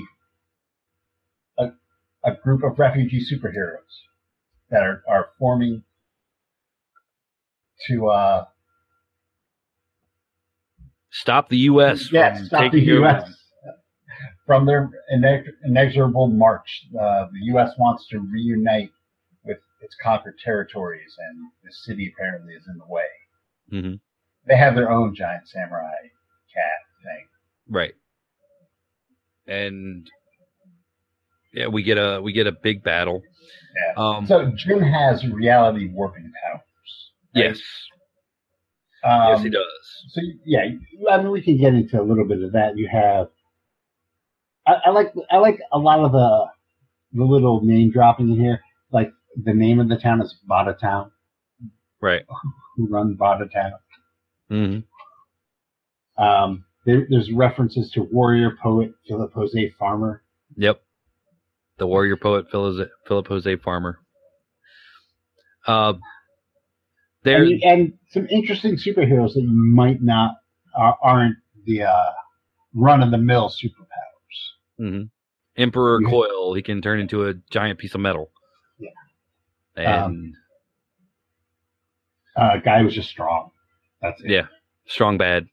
a 2.27 2.35
group 2.43 2.63
of 2.63 2.77
refugee 2.77 3.25
superheroes 3.25 4.03
that 4.69 4.83
are, 4.83 5.01
are 5.07 5.29
forming 5.39 5.83
to 7.87 8.07
uh, 8.09 8.45
stop 11.09 11.47
the 11.49 11.57
U.S. 11.59 12.11
Yes, 12.11 12.45
stop 12.47 12.71
the 12.71 12.81
U.S. 12.81 13.23
Over. 13.23 13.33
from 14.45 14.65
their 14.65 14.91
inexorable 15.63 16.27
march. 16.27 16.85
Uh, 16.93 17.27
the 17.31 17.45
U.S. 17.53 17.71
wants 17.79 18.07
to 18.09 18.19
reunite 18.19 18.91
with 19.45 19.59
its 19.81 19.95
conquered 20.03 20.37
territories, 20.43 21.15
and 21.29 21.39
the 21.63 21.71
city 21.71 22.13
apparently 22.13 22.53
is 22.53 22.67
in 22.67 22.77
the 22.77 22.87
way. 22.87 23.03
Mm-hmm. 23.71 23.95
They 24.47 24.57
have 24.57 24.75
their 24.75 24.91
own 24.91 25.15
giant 25.15 25.47
samurai 25.47 25.95
cat 26.53 27.03
thing. 27.03 27.27
Right. 27.69 27.93
And 29.47 30.09
yeah, 31.57 31.67
we 31.67 31.81
get 31.81 31.97
a 31.97 32.21
we 32.21 32.33
get 32.33 32.45
a 32.45 32.51
big 32.51 32.83
battle. 32.83 33.23
Yeah. 33.75 34.03
Um, 34.03 34.27
so 34.27 34.51
Jim 34.55 34.79
has 34.79 35.25
reality 35.25 35.89
warping 35.91 36.31
powers. 36.43 36.61
Right? 37.35 37.45
Yes. 37.45 37.61
Um, 39.03 39.29
yes, 39.29 39.41
he 39.41 39.49
does. 39.49 39.63
So 40.09 40.21
yeah, 40.45 40.65
I 41.09 41.17
mean, 41.17 41.31
we 41.31 41.41
can 41.41 41.57
get 41.57 41.73
into 41.73 41.99
a 41.99 42.03
little 42.03 42.25
bit 42.25 42.43
of 42.43 42.51
that. 42.51 42.77
You 42.77 42.87
have, 42.91 43.29
I, 44.67 44.73
I 44.85 44.89
like 44.91 45.13
I 45.31 45.37
like 45.37 45.59
a 45.71 45.79
lot 45.79 45.99
of 45.99 46.11
the 46.11 46.45
the 47.13 47.23
little 47.23 47.61
name 47.63 47.91
dropping 47.91 48.29
in 48.29 48.39
here. 48.39 48.61
Like 48.91 49.11
the 49.43 49.53
name 49.53 49.79
of 49.79 49.89
the 49.89 49.97
town 49.97 50.21
is 50.21 50.35
Bartertown. 50.47 51.09
Right. 51.99 52.23
Who 52.75 52.87
run 52.87 53.17
Bartertown? 53.19 53.71
Mm-hmm. 54.51 56.23
Um, 56.23 56.65
there, 56.85 57.07
there's 57.09 57.31
references 57.31 57.89
to 57.91 58.03
warrior 58.03 58.55
poet 58.61 58.91
Philip 59.07 59.33
Jose 59.33 59.71
Farmer. 59.79 60.21
Yep 60.55 60.81
the 61.77 61.87
warrior 61.87 62.17
poet 62.17 62.45
Philip 62.51 63.27
Jose 63.27 63.55
Farmer. 63.57 63.99
Uh, 65.65 65.93
there 67.23 67.43
and, 67.43 67.63
and, 67.63 67.93
some 68.11 68.27
interesting 68.29 68.75
superheroes 68.75 69.33
that 69.33 69.41
you 69.41 69.51
might 69.51 70.01
not 70.01 70.35
are, 70.75 70.97
aren't 71.01 71.35
the 71.65 71.83
uh, 71.83 72.11
run 72.73 73.03
of 73.03 73.11
the 73.11 73.17
mill 73.17 73.49
superpowers. 73.49 74.79
Mm-hmm. 74.79 75.03
Emperor 75.57 76.01
yeah. 76.01 76.09
Coil, 76.09 76.53
he 76.53 76.61
can 76.61 76.81
turn 76.81 76.99
into 76.99 77.27
a 77.27 77.33
giant 77.51 77.79
piece 77.79 77.95
of 77.95 78.01
metal. 78.01 78.31
Yeah, 78.79 78.89
and 79.75 79.87
um, 79.87 80.33
uh, 82.37 82.57
guy 82.57 82.81
was 82.83 82.93
just 82.93 83.09
strong. 83.09 83.49
That's 84.01 84.21
it. 84.21 84.29
Yeah, 84.29 84.45
strong 84.85 85.17
bad. 85.17 85.47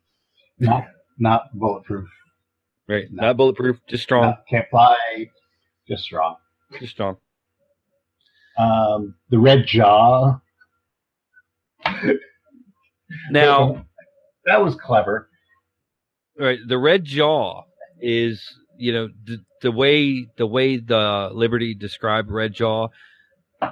Not 0.58 0.84
not 1.18 1.58
bulletproof. 1.58 2.08
Right, 2.86 3.06
not, 3.10 3.26
not 3.26 3.36
bulletproof, 3.36 3.80
just 3.88 4.02
strong. 4.02 4.24
Not, 4.24 4.44
can't 4.48 4.68
fly, 4.70 4.96
just 5.88 6.04
strong. 6.04 6.36
Just 6.78 6.92
strong. 6.92 7.16
Um, 8.58 9.14
the 9.30 9.38
red 9.38 9.66
jaw. 9.66 10.40
now, 13.30 13.86
that 14.46 14.62
was 14.62 14.74
clever. 14.76 15.28
Right, 16.38 16.58
the 16.66 16.78
red 16.78 17.04
jaw 17.04 17.62
is 18.00 18.42
you 18.76 18.92
know 18.92 19.08
the, 19.24 19.38
the 19.62 19.70
way 19.70 20.26
the 20.36 20.46
way 20.46 20.78
the 20.78 21.30
Liberty 21.32 21.74
described 21.74 22.30
Red 22.30 22.54
Jaw. 22.54 22.88
Uh, 23.62 23.70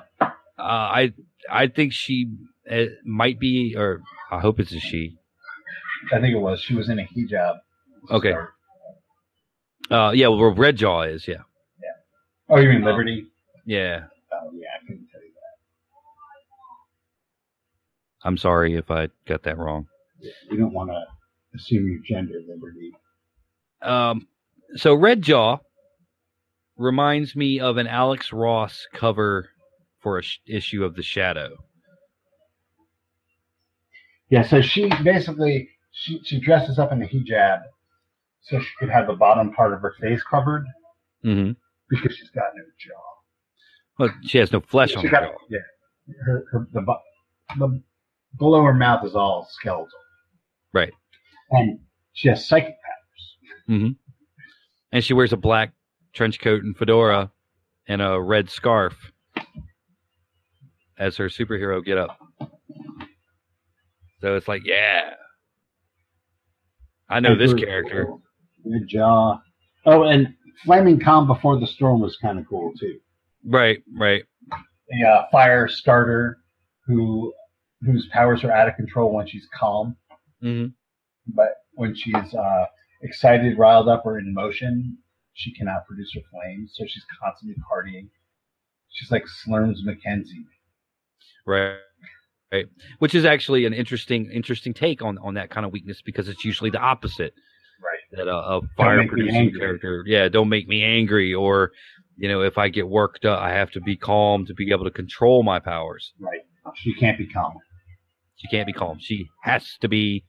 I 0.58 1.12
I 1.50 1.66
think 1.66 1.92
she 1.92 2.30
uh, 2.70 2.84
might 3.04 3.40
be, 3.40 3.74
or 3.76 4.00
I 4.30 4.38
hope 4.38 4.60
it's 4.60 4.72
a 4.72 4.78
she. 4.78 5.18
I 6.12 6.20
think 6.20 6.34
it 6.34 6.38
was. 6.38 6.60
She 6.60 6.74
was 6.74 6.88
in 6.88 6.98
a 6.98 7.02
hijab. 7.02 7.58
Okay. 8.10 8.34
Uh, 9.90 10.12
yeah, 10.14 10.28
well, 10.28 10.54
Red 10.54 10.76
Jaw 10.76 11.02
is, 11.02 11.28
yeah. 11.28 11.42
Oh, 12.52 12.58
you 12.58 12.68
mean 12.68 12.84
Liberty? 12.84 13.26
Yeah. 13.64 14.04
Oh, 14.30 14.50
yeah, 14.52 14.68
I 14.76 14.86
couldn't 14.86 15.08
tell 15.10 15.22
you 15.22 15.30
that. 15.34 15.56
I'm 18.28 18.36
sorry 18.36 18.76
if 18.76 18.90
I 18.90 19.08
got 19.26 19.42
that 19.44 19.56
wrong. 19.56 19.86
You 20.50 20.58
don't 20.58 20.74
want 20.74 20.90
to 20.90 21.02
assume 21.54 21.88
your 21.88 22.00
gender, 22.06 22.40
Liberty. 22.46 22.92
Um, 23.80 24.28
so 24.76 24.94
Red 24.94 25.22
Jaw 25.22 25.60
reminds 26.76 27.34
me 27.34 27.58
of 27.58 27.78
an 27.78 27.86
Alex 27.86 28.34
Ross 28.34 28.86
cover 28.92 29.48
for 30.00 30.18
a 30.18 30.22
sh- 30.22 30.40
issue 30.46 30.84
of 30.84 30.94
The 30.94 31.02
Shadow. 31.02 31.56
Yeah, 34.28 34.42
so 34.42 34.60
she 34.60 34.90
basically 35.02 35.70
she 35.92 36.20
she 36.24 36.38
dresses 36.38 36.78
up 36.78 36.92
in 36.92 37.02
a 37.02 37.06
hijab 37.06 37.62
so 38.42 38.58
she 38.60 38.68
could 38.78 38.90
have 38.90 39.06
the 39.06 39.12
bottom 39.14 39.52
part 39.52 39.72
of 39.74 39.80
her 39.82 39.94
face 40.00 40.22
covered 40.22 40.66
mm-hmm. 41.22 41.52
Because 41.92 42.16
she's 42.16 42.30
got 42.30 42.44
no 42.54 42.64
jaw. 42.78 42.92
Well, 43.98 44.10
she 44.24 44.38
has 44.38 44.52
no 44.52 44.60
flesh 44.60 44.96
on 44.96 45.04
her 45.04 45.10
got, 45.10 45.22
jaw. 45.22 45.34
Yeah, 45.50 45.58
her, 46.24 46.44
her 46.50 46.66
the, 46.72 46.84
the 47.58 47.82
below 48.38 48.62
her 48.62 48.74
mouth 48.74 49.04
is 49.04 49.14
all 49.14 49.46
skeletal. 49.50 49.88
Right. 50.72 50.92
And 51.50 51.78
she 52.14 52.28
has 52.28 52.48
psychic 52.48 52.74
powers. 52.74 53.78
Mm-hmm 53.78 53.92
and 54.92 55.02
she 55.02 55.14
wears 55.14 55.32
a 55.32 55.36
black 55.36 55.72
trench 56.12 56.38
coat 56.38 56.62
and 56.62 56.76
fedora 56.76 57.32
and 57.88 58.02
a 58.02 58.20
red 58.20 58.50
scarf 58.50 58.94
as 60.98 61.16
her 61.16 61.28
superhero 61.28 61.84
get 61.84 61.98
up. 61.98 62.18
So 64.20 64.36
it's 64.36 64.46
like, 64.46 64.62
yeah. 64.64 65.14
I 67.08 67.20
know 67.20 67.34
this 67.34 67.54
character. 67.54 68.08
Good 68.62 68.86
jaw. 68.86 69.40
Oh, 69.84 70.04
and 70.04 70.34
Flaming 70.64 71.00
Calm 71.00 71.26
Before 71.26 71.58
the 71.58 71.66
Storm 71.66 72.00
was 72.00 72.16
kind 72.16 72.38
of 72.38 72.46
cool 72.48 72.72
too. 72.78 72.98
Right, 73.44 73.82
right. 73.96 74.22
A 74.52 75.08
uh, 75.08 75.24
fire 75.30 75.68
starter 75.68 76.38
who 76.86 77.32
whose 77.84 78.06
powers 78.12 78.44
are 78.44 78.52
out 78.52 78.68
of 78.68 78.76
control 78.76 79.12
when 79.12 79.26
she's 79.26 79.48
calm, 79.58 79.96
mm-hmm. 80.42 80.68
but 81.34 81.54
when 81.74 81.94
she's 81.94 82.34
uh, 82.34 82.66
excited, 83.02 83.58
riled 83.58 83.88
up, 83.88 84.02
or 84.04 84.18
in 84.18 84.32
motion, 84.32 84.98
she 85.34 85.52
cannot 85.54 85.86
produce 85.86 86.12
her 86.14 86.20
flames, 86.30 86.72
so 86.74 86.84
she's 86.86 87.04
constantly 87.22 87.56
partying. 87.70 88.08
She's 88.90 89.10
like 89.10 89.24
Slurms 89.24 89.78
McKenzie. 89.86 90.44
Right. 91.46 91.76
Right. 92.52 92.66
Which 92.98 93.14
is 93.14 93.24
actually 93.24 93.64
an 93.64 93.72
interesting 93.72 94.30
interesting 94.30 94.74
take 94.74 95.00
on, 95.00 95.16
on 95.18 95.34
that 95.34 95.48
kind 95.48 95.64
of 95.64 95.72
weakness 95.72 96.02
because 96.02 96.28
it's 96.28 96.44
usually 96.44 96.68
the 96.68 96.78
opposite. 96.78 97.32
That 98.12 98.28
a, 98.28 98.36
a 98.36 98.60
fire 98.76 99.06
producing 99.08 99.52
character, 99.58 100.04
yeah, 100.06 100.28
don't 100.28 100.48
make 100.50 100.68
me 100.68 100.84
angry, 100.84 101.32
or 101.32 101.72
you 102.16 102.28
know, 102.28 102.42
if 102.42 102.58
I 102.58 102.68
get 102.68 102.88
worked 102.88 103.24
up, 103.24 103.40
I 103.40 103.50
have 103.50 103.70
to 103.72 103.80
be 103.80 103.96
calm 103.96 104.46
to 104.46 104.54
be 104.54 104.70
able 104.70 104.84
to 104.84 104.90
control 104.90 105.42
my 105.42 105.58
powers. 105.58 106.12
Right. 106.20 106.40
She 106.76 106.94
can't 106.94 107.18
be 107.18 107.26
calm. 107.26 107.54
She 108.36 108.48
can't 108.48 108.66
be 108.66 108.72
calm. 108.72 108.98
She 109.00 109.28
has 109.42 109.76
to 109.80 109.88
be 109.88 110.24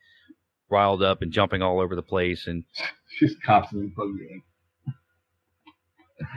riled 0.70 1.04
up 1.04 1.22
and 1.22 1.32
jumping 1.32 1.62
all 1.62 1.80
over 1.80 1.96
the 1.96 2.02
place 2.02 2.48
and 2.48 2.64
she's 3.18 3.36
constantly 3.46 3.94
boogieing. 3.98 4.42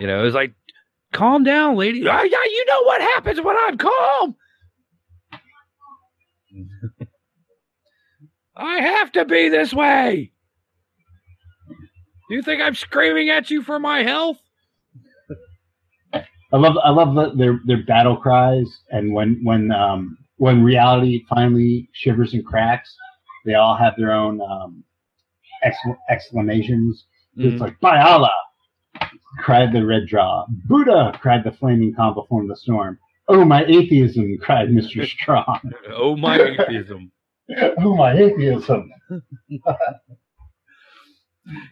You 0.01 0.09
know, 0.09 0.25
it's 0.25 0.35
like, 0.35 0.53
calm 1.13 1.45
down, 1.45 1.77
lady. 1.77 2.01
Oh, 2.09 2.23
yeah, 2.23 2.45
you 2.45 2.65
know 2.67 2.83
what 2.83 3.01
happens 3.01 3.41
when 3.41 3.57
I'm 3.57 3.79
calm. 3.79 4.35
I 8.57 8.81
have 8.81 9.13
to 9.13 9.25
be 9.25 9.49
this 9.49 9.73
way. 9.73 10.33
Do 12.29 12.35
you 12.35 12.43
think 12.43 12.61
I'm 12.63 12.75
screaming 12.75 13.29
at 13.31 13.51
you 13.51 13.63
for 13.63 13.79
my 13.79 14.03
health? 14.03 14.39
I 16.53 16.59
love 16.59 16.77
I 16.83 16.91
love 16.91 17.15
the, 17.15 17.35
their 17.37 17.61
their 17.67 17.85
battle 17.85 18.17
cries 18.17 18.69
and 18.91 19.13
when 19.13 19.41
when 19.43 19.73
um 19.73 20.17
when 20.37 20.63
reality 20.63 21.25
finally 21.29 21.89
shivers 21.93 22.35
and 22.35 22.45
cracks, 22.45 22.95
they 23.45 23.55
all 23.55 23.77
have 23.77 23.95
their 23.97 24.13
own 24.13 24.41
um, 24.41 24.85
exclamations. 26.11 27.05
Mm-hmm. 27.39 27.49
It's 27.49 27.61
like 27.61 27.79
by 27.81 28.01
Allah, 28.01 28.33
cried 29.39 29.73
the 29.73 29.85
red 29.85 30.07
jaw. 30.07 30.47
Buddha, 30.67 31.19
cried 31.21 31.45
the 31.45 31.53
flaming 31.53 31.95
calm 31.95 32.15
before 32.15 32.47
the 32.47 32.57
storm. 32.57 32.99
Oh, 33.29 33.45
my 33.45 33.65
atheism, 33.65 34.37
cried 34.41 34.69
Mr. 34.69 35.07
Strong. 35.23 35.61
oh, 35.91 36.17
my 36.17 36.39
atheism. 36.39 37.11
oh, 37.79 37.97
my 37.97 38.13
atheism. 38.15 38.91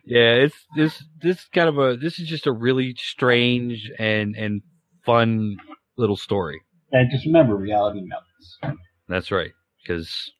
yeah, 0.04 0.32
it's 0.34 0.56
this 0.76 1.04
this 1.22 1.44
kind 1.46 1.68
of 1.68 1.78
a 1.78 1.96
this 1.96 2.18
is 2.18 2.28
just 2.28 2.46
a 2.46 2.52
really 2.52 2.94
strange 2.96 3.90
and 3.98 4.36
and 4.36 4.62
fun 5.04 5.56
little 5.96 6.16
story. 6.16 6.60
And 6.92 7.10
just 7.10 7.26
remember, 7.26 7.56
reality 7.56 8.02
melts. 8.02 8.78
That's 9.08 9.30
right, 9.30 9.52
because 9.82 10.32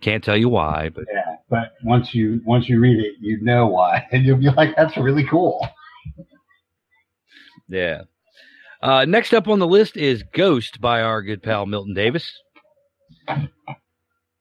can't 0.00 0.22
tell 0.22 0.36
you 0.36 0.48
why, 0.48 0.90
but 0.94 1.04
yeah. 1.12 1.36
But 1.48 1.72
once 1.84 2.14
you 2.14 2.40
once 2.44 2.68
you 2.68 2.80
read 2.80 2.98
it, 2.98 3.14
you 3.20 3.42
know 3.42 3.66
why, 3.66 4.06
and 4.12 4.24
you'll 4.24 4.38
be 4.38 4.50
like, 4.50 4.76
"That's 4.76 4.96
really 4.96 5.24
cool." 5.24 5.66
Yeah. 7.68 8.02
Uh, 8.82 9.04
next 9.04 9.32
up 9.32 9.46
on 9.48 9.60
the 9.60 9.66
list 9.66 9.96
is 9.96 10.24
Ghost 10.34 10.80
by 10.80 11.02
our 11.02 11.22
good 11.22 11.42
pal 11.42 11.66
Milton 11.66 11.94
Davis. 11.94 12.32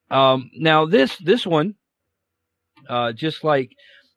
Um, 0.09 0.49
now 0.55 0.85
this 0.85 1.15
this 1.17 1.45
one, 1.45 1.75
uh, 2.91 3.13
just 3.13 3.43
like 3.43 3.71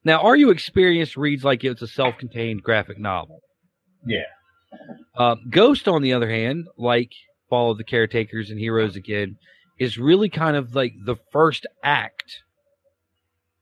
now, 0.05 0.21
Are 0.21 0.37
You 0.37 0.51
Experienced 0.51 1.17
reads 1.17 1.45
like 1.45 1.65
it's 1.65 1.81
a 1.81 1.87
self-contained 1.87 2.63
graphic 2.63 2.99
novel. 2.99 3.41
Yeah. 4.07 4.25
Uh, 5.17 5.37
Ghost, 5.49 5.89
on 5.89 6.03
the 6.03 6.13
other 6.13 6.29
hand, 6.29 6.67
like 6.77 7.13
Fall 7.49 7.71
of 7.71 7.79
the 7.79 7.85
Caretakers 7.85 8.51
and 8.51 8.59
Heroes 8.59 8.97
Again, 8.97 9.37
is 9.79 9.97
really 9.97 10.29
kind 10.29 10.57
of 10.57 10.75
like 10.75 10.93
the 11.07 11.17
first 11.33 11.67
act 11.83 12.43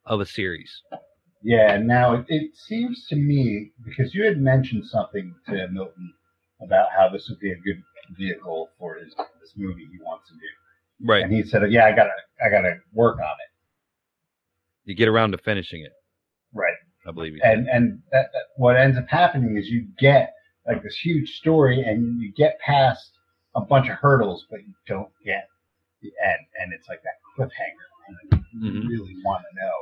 of 0.05 0.21
a 0.21 0.27
series. 0.27 0.83
Yeah, 1.45 1.77
now 1.77 2.15
it, 2.15 2.25
it, 2.29 2.57
seems 2.57 3.07
to 3.09 3.17
me 3.17 3.73
because 3.85 4.15
you 4.15 4.25
had 4.25 4.39
mentioned 4.41 4.87
something 4.87 5.35
to 5.49 5.69
Milton 5.69 6.13
about 6.61 6.89
how 6.97 7.09
this 7.09 7.29
would 7.29 7.41
be 7.41 7.53
a 7.53 7.57
good 7.57 7.83
vehicle 8.17 8.69
for 8.79 8.97
his 8.97 9.15
this 9.41 9.53
movie 9.57 9.87
he 9.91 9.99
wants 10.03 10.29
to 10.29 10.35
do. 10.35 11.09
Right. 11.09 11.25
And 11.25 11.33
he 11.33 11.43
said, 11.43 11.63
"Yeah, 11.71 11.87
I 11.87 11.93
gotta, 11.93 12.11
I 12.45 12.49
gotta 12.49 12.77
work 12.93 13.19
on 13.19 13.25
it." 13.25 13.52
You 14.85 14.95
get 14.95 15.09
around 15.09 15.33
to 15.33 15.39
finishing 15.39 15.83
it. 15.83 15.93
Right. 16.53 16.75
I 17.07 17.11
believe 17.11 17.35
you. 17.35 17.41
And 17.43 17.69
and 17.69 18.01
that, 18.13 18.31
that, 18.33 18.43
what 18.57 18.77
ends 18.77 18.97
up 18.97 19.09
happening 19.09 19.57
is 19.57 19.69
you 19.69 19.87
get 19.99 20.33
like 20.67 20.83
this 20.83 20.97
huge 20.97 21.31
story, 21.31 21.83
and 21.83 22.21
you 22.21 22.33
get 22.37 22.59
past 22.61 23.11
a 23.57 23.61
bunch 23.61 23.89
of 23.89 23.97
hurdles, 23.97 24.47
but 24.51 24.61
you 24.61 24.73
don't 24.87 25.11
get 25.25 25.49
the 26.01 26.13
end, 26.25 26.47
and 26.61 26.73
it's 26.73 26.89
like 26.89 27.01
that 27.03 27.15
cliffhanger, 27.37 27.89
and 28.09 28.45
you 28.63 28.71
mm-hmm. 28.71 28.89
really 28.89 29.17
want 29.25 29.43
to 29.43 29.61
know. 29.61 29.73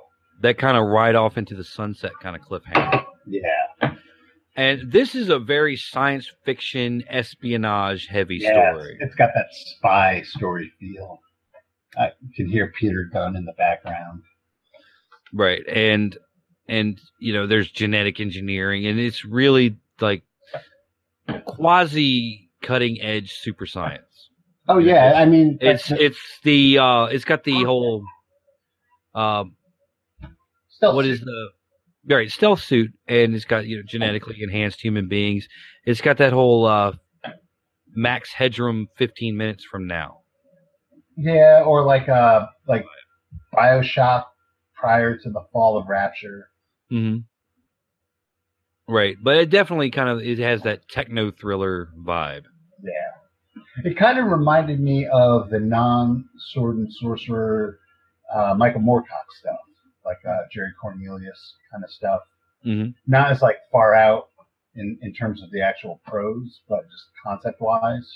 That 0.41 0.57
kind 0.57 0.77
of 0.79 0.87
ride 0.87 1.15
off 1.15 1.37
into 1.37 1.55
the 1.55 1.65
sunset 1.65 2.13
kind 2.23 2.35
of 2.35 2.43
cliffhanger. 2.43 3.05
Yeah. 3.27 3.93
And 4.57 4.91
this 4.91 5.15
is 5.15 5.29
a 5.29 5.39
very 5.39 5.77
science 5.77 6.31
fiction, 6.45 7.05
espionage 7.09 8.07
heavy 8.07 8.37
yeah, 8.37 8.73
story. 8.73 8.97
It's, 9.01 9.11
it's 9.11 9.15
got 9.15 9.31
that 9.35 9.47
spy 9.51 10.23
story 10.23 10.73
feel. 10.81 11.21
I 11.99 12.13
can 12.35 12.49
hear 12.49 12.73
Peter 12.79 13.09
Gunn 13.13 13.37
in 13.37 13.45
the 13.45 13.53
background. 13.53 14.23
Right. 15.33 15.63
And 15.69 16.17
and 16.69 17.01
you 17.19 17.33
know, 17.33 17.47
there's 17.47 17.71
genetic 17.71 18.21
engineering 18.21 18.87
and 18.87 18.99
it's 18.99 19.25
really 19.25 19.77
like 20.01 20.23
quasi 21.45 22.51
cutting 22.63 23.01
edge 23.01 23.33
super 23.33 23.67
science. 23.67 24.29
Oh 24.69 24.79
yeah, 24.79 25.15
I 25.17 25.25
mean 25.25 25.59
it's 25.61 25.91
it's 25.91 26.19
the 26.45 26.79
uh 26.79 27.05
it's 27.07 27.25
got 27.25 27.45
the 27.45 27.65
whole 27.65 28.05
um 29.15 29.57
stealth 30.69 30.95
what 30.95 31.07
is 31.07 31.21
the 31.21 31.49
right 32.09 32.31
stealth 32.31 32.63
suit 32.63 32.93
and 33.09 33.35
it's 33.35 33.45
got 33.45 33.67
you 33.67 33.77
know 33.77 33.83
genetically 33.87 34.37
enhanced 34.41 34.81
human 34.81 35.09
beings. 35.09 35.49
It's 35.85 36.01
got 36.01 36.19
that 36.19 36.33
whole 36.33 36.67
uh 36.67 36.93
max 37.93 38.33
headroom 38.33 38.87
15 38.97 39.37
minutes 39.37 39.65
from 39.65 39.87
now. 39.87 40.19
yeah, 41.17 41.63
or 41.67 41.85
like 41.85 42.09
uh 42.09 42.47
like 42.69 42.85
Bioshock 43.55 44.25
prior 44.81 45.17
to 45.17 45.31
the 45.31 45.45
fall 45.53 45.77
of 45.77 45.89
Rapture. 45.89 46.49
hmm 46.89 47.19
Right, 48.89 49.17
but 49.23 49.37
it 49.37 49.51
definitely 49.51 49.93
kind 49.93 50.09
of 50.09 50.21
it 50.21 50.41
has 50.41 50.63
that 50.63 50.89
techno 50.89 51.31
thriller 51.31 51.91
vibe. 51.97 52.43
Yeah, 52.83 53.63
it 53.85 53.97
kind 53.97 54.19
of 54.19 54.27
reminded 54.27 54.81
me 54.81 55.07
of 55.07 55.49
the 55.51 55.61
non 55.61 56.29
sword 56.53 56.77
and 56.77 56.93
sorcerer 56.93 57.79
uh, 58.35 58.55
Michael 58.57 58.81
Moorcock 58.81 59.27
stuff, 59.39 59.61
like 60.05 60.19
uh, 60.29 60.39
Jerry 60.53 60.73
Cornelius 60.81 61.55
kind 61.71 61.85
of 61.85 61.91
stuff. 61.91 62.21
hmm 62.65 62.87
Not 63.07 63.31
as 63.31 63.43
like 63.43 63.59
far 63.71 63.95
out 63.95 64.31
in 64.75 64.99
in 65.03 65.13
terms 65.15 65.41
of 65.43 65.53
the 65.53 65.61
actual 65.61 66.01
prose, 66.05 66.61
but 66.69 66.83
just 66.91 67.05
concept 67.25 67.61
wise. 67.61 68.09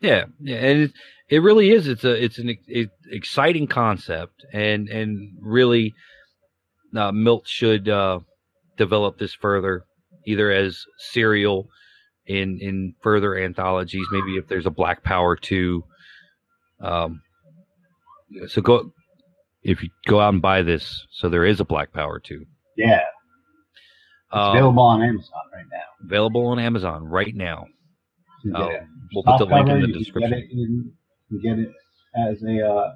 Yeah, 0.00 0.24
yeah, 0.40 0.56
and 0.56 0.80
it, 0.82 0.92
it 1.28 1.38
really 1.42 1.70
is. 1.70 1.88
It's 1.88 2.04
a 2.04 2.12
it's 2.24 2.38
an 2.38 2.50
ex- 2.50 2.90
exciting 3.10 3.66
concept, 3.66 4.44
and 4.52 4.88
and 4.88 5.36
really, 5.40 5.92
uh, 6.96 7.10
Milt 7.12 7.46
should 7.48 7.88
uh, 7.88 8.20
develop 8.76 9.18
this 9.18 9.34
further, 9.34 9.84
either 10.26 10.52
as 10.52 10.78
serial 11.10 11.68
in 12.26 12.58
in 12.60 12.94
further 13.02 13.36
anthologies. 13.36 14.06
Maybe 14.12 14.36
if 14.36 14.46
there's 14.46 14.66
a 14.66 14.70
Black 14.70 15.02
Power 15.02 15.34
two. 15.34 15.82
Um, 16.80 17.20
so 18.46 18.62
go 18.62 18.92
if 19.62 19.82
you 19.82 19.88
go 20.06 20.20
out 20.20 20.32
and 20.32 20.42
buy 20.42 20.62
this. 20.62 21.04
So 21.10 21.28
there 21.28 21.44
is 21.44 21.58
a 21.58 21.64
Black 21.64 21.92
Power 21.92 22.20
two. 22.20 22.44
Yeah, 22.76 22.98
it's 23.00 23.04
Um, 24.30 24.50
available 24.56 24.84
on 24.84 25.02
Amazon 25.02 25.42
right 25.52 25.64
now. 25.72 26.06
available 26.06 26.46
on 26.46 26.60
Amazon 26.60 27.04
right 27.04 27.34
now. 27.34 27.66
You 28.44 28.52
Oh, 28.54 28.68
it. 28.70 28.82
we'll 29.12 29.24
put 29.24 29.38
the 29.38 29.44
link 29.46 29.68
in 29.68 29.80
the 29.82 29.86
you 29.88 29.92
description. 29.98 30.30
Get 30.30 30.38
it 30.38 30.50
in, 30.52 30.92
you 31.30 31.42
get 31.42 31.58
it 31.58 31.72
as 32.16 32.42
a 32.42 32.66
uh, 32.68 32.94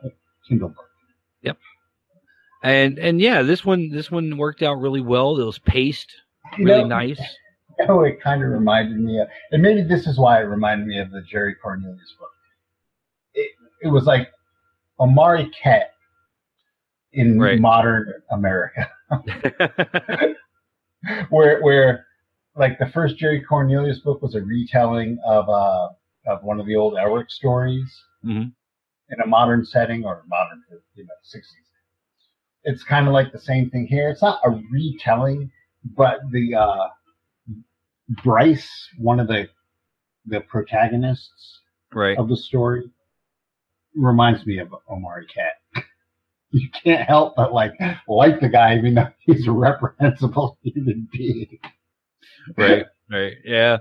Kindle 0.48 0.68
book. 0.70 0.88
Yep. 1.42 1.58
And 2.62 2.98
and 2.98 3.20
yeah, 3.20 3.42
this 3.42 3.64
one 3.64 3.90
this 3.90 4.10
one 4.10 4.36
worked 4.38 4.62
out 4.62 4.74
really 4.80 5.00
well. 5.00 5.38
It 5.40 5.44
was 5.44 5.58
paced 5.58 6.12
You 6.58 6.64
really 6.66 6.82
know, 6.82 6.88
nice. 6.88 7.20
You 7.78 7.86
know, 7.88 8.02
it 8.02 8.20
kind 8.20 8.42
of 8.42 8.50
reminded 8.50 8.98
me 9.00 9.18
of, 9.20 9.28
and 9.50 9.60
maybe 9.62 9.82
this 9.82 10.06
is 10.06 10.18
why 10.18 10.40
it 10.40 10.44
reminded 10.44 10.86
me 10.86 10.98
of 11.00 11.10
the 11.10 11.22
Jerry 11.28 11.54
Cornelius 11.56 12.14
book. 12.18 12.28
It, 13.34 13.50
it 13.82 13.88
was 13.88 14.04
like 14.04 14.28
Omari 15.00 15.50
Ket 15.60 15.90
in 17.14 17.38
Right. 17.40 17.60
modern 17.60 18.12
America, 18.30 18.88
where 21.30 21.60
where 21.62 22.06
like 22.56 22.78
the 22.78 22.86
first 22.92 23.16
Jerry 23.16 23.40
Cornelius 23.42 24.00
book 24.00 24.22
was 24.22 24.34
a 24.34 24.40
retelling 24.40 25.18
of 25.24 25.48
uh 25.48 25.88
of 26.26 26.42
one 26.44 26.60
of 26.60 26.66
the 26.66 26.76
old 26.76 26.94
Elric 26.94 27.30
stories 27.30 27.90
Mhm. 28.24 28.52
in 29.10 29.20
a 29.22 29.26
modern 29.26 29.64
setting 29.64 30.04
or 30.04 30.22
modern 30.28 30.62
you 30.94 31.04
know 31.04 31.14
sixties. 31.22 31.58
It's 32.64 32.84
kind 32.84 33.06
of 33.08 33.12
like 33.12 33.32
the 33.32 33.40
same 33.40 33.70
thing 33.70 33.86
here. 33.86 34.08
It's 34.10 34.22
not 34.22 34.40
a 34.44 34.50
retelling, 34.70 35.50
but 35.96 36.20
the 36.30 36.54
uh 36.54 36.88
Bryce, 38.22 38.68
one 38.98 39.20
of 39.20 39.26
the 39.28 39.48
the 40.26 40.40
protagonists 40.42 41.60
right. 41.92 42.16
of 42.18 42.28
the 42.28 42.36
story, 42.36 42.90
reminds 43.96 44.46
me 44.46 44.58
of 44.58 44.74
Omari 44.90 45.26
Cat. 45.26 45.54
You 46.54 46.68
can't 46.84 47.08
help 47.08 47.34
but 47.34 47.54
like 47.54 47.72
like 48.06 48.38
the 48.40 48.48
guy, 48.50 48.76
even 48.76 48.92
though 48.92 49.08
he's 49.20 49.48
a 49.48 49.50
reprehensible 49.52 50.58
human 50.62 51.08
being. 51.10 51.58
Right 52.56 52.86
right 53.10 53.34
yeah. 53.44 53.78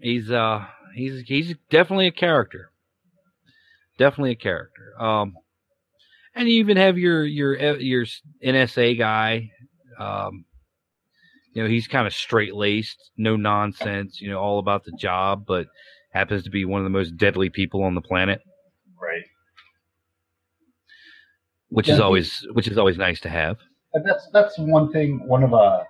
He's 0.00 0.30
uh 0.30 0.64
he's 0.94 1.22
he's 1.26 1.54
definitely 1.70 2.06
a 2.06 2.12
character. 2.12 2.70
Definitely 3.98 4.32
a 4.32 4.36
character. 4.36 4.94
Um 4.98 5.34
and 6.34 6.48
you 6.48 6.54
even 6.60 6.76
have 6.76 6.96
your 6.98 7.24
your 7.24 7.56
your 7.78 8.06
nsa 8.44 8.96
guy 8.98 9.50
um 9.98 10.44
you 11.52 11.62
know 11.62 11.68
he's 11.68 11.88
kind 11.88 12.06
of 12.06 12.14
straight 12.14 12.54
laced 12.54 13.10
no 13.16 13.36
nonsense 13.36 14.20
you 14.20 14.30
know 14.30 14.38
all 14.38 14.58
about 14.58 14.84
the 14.84 14.92
job 14.92 15.44
but 15.46 15.66
happens 16.12 16.44
to 16.44 16.50
be 16.50 16.64
one 16.64 16.80
of 16.80 16.84
the 16.84 16.90
most 16.90 17.16
deadly 17.16 17.50
people 17.50 17.82
on 17.82 17.94
the 17.94 18.00
planet. 18.00 18.40
Right. 19.00 19.22
which 21.68 21.88
Yeah, 21.88 21.94
is 21.94 22.00
always 22.00 22.46
which 22.52 22.68
is 22.68 22.78
always 22.78 22.98
nice 22.98 23.20
to 23.20 23.28
have 23.28 23.58
And 23.94 24.04
that's 24.04 24.28
that's 24.32 24.58
one 24.58 24.92
thing. 24.92 25.26
One 25.26 25.42
of 25.42 25.52
uh, 25.54 25.84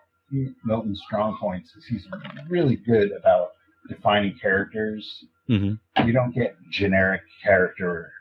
Milton's 0.64 1.02
strong 1.06 1.36
points 1.38 1.74
is 1.76 1.84
he's 1.86 2.06
really 2.48 2.76
good 2.76 3.12
about 3.12 3.52
defining 3.88 4.38
characters. 4.38 5.24
hmm 5.48 5.74
You 6.04 6.12
don't 6.12 6.34
get 6.34 6.56
generic 6.70 7.22
character. 7.42 8.12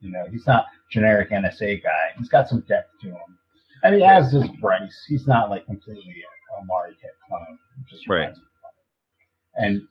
You 0.00 0.10
know, 0.10 0.24
he's 0.30 0.46
not 0.46 0.66
generic 0.90 1.30
NSA 1.30 1.82
guy. 1.82 2.10
He's 2.18 2.28
got 2.28 2.48
some 2.48 2.60
depth 2.68 2.90
to 3.02 3.08
him. 3.08 3.38
I 3.82 3.90
mean, 3.90 4.02
as 4.02 4.32
does 4.32 4.48
Bryce. 4.60 5.04
He's 5.08 5.26
not 5.26 5.50
like 5.50 5.66
completely 5.66 6.14
a 6.58 6.60
Omari 6.62 6.94
Cat 7.00 7.10
clone. 7.26 7.58
Just 7.90 8.08
Right. 8.08 8.18
reminds 8.20 8.38
me 8.38 8.44
of 9.56 9.64
him. 9.64 9.88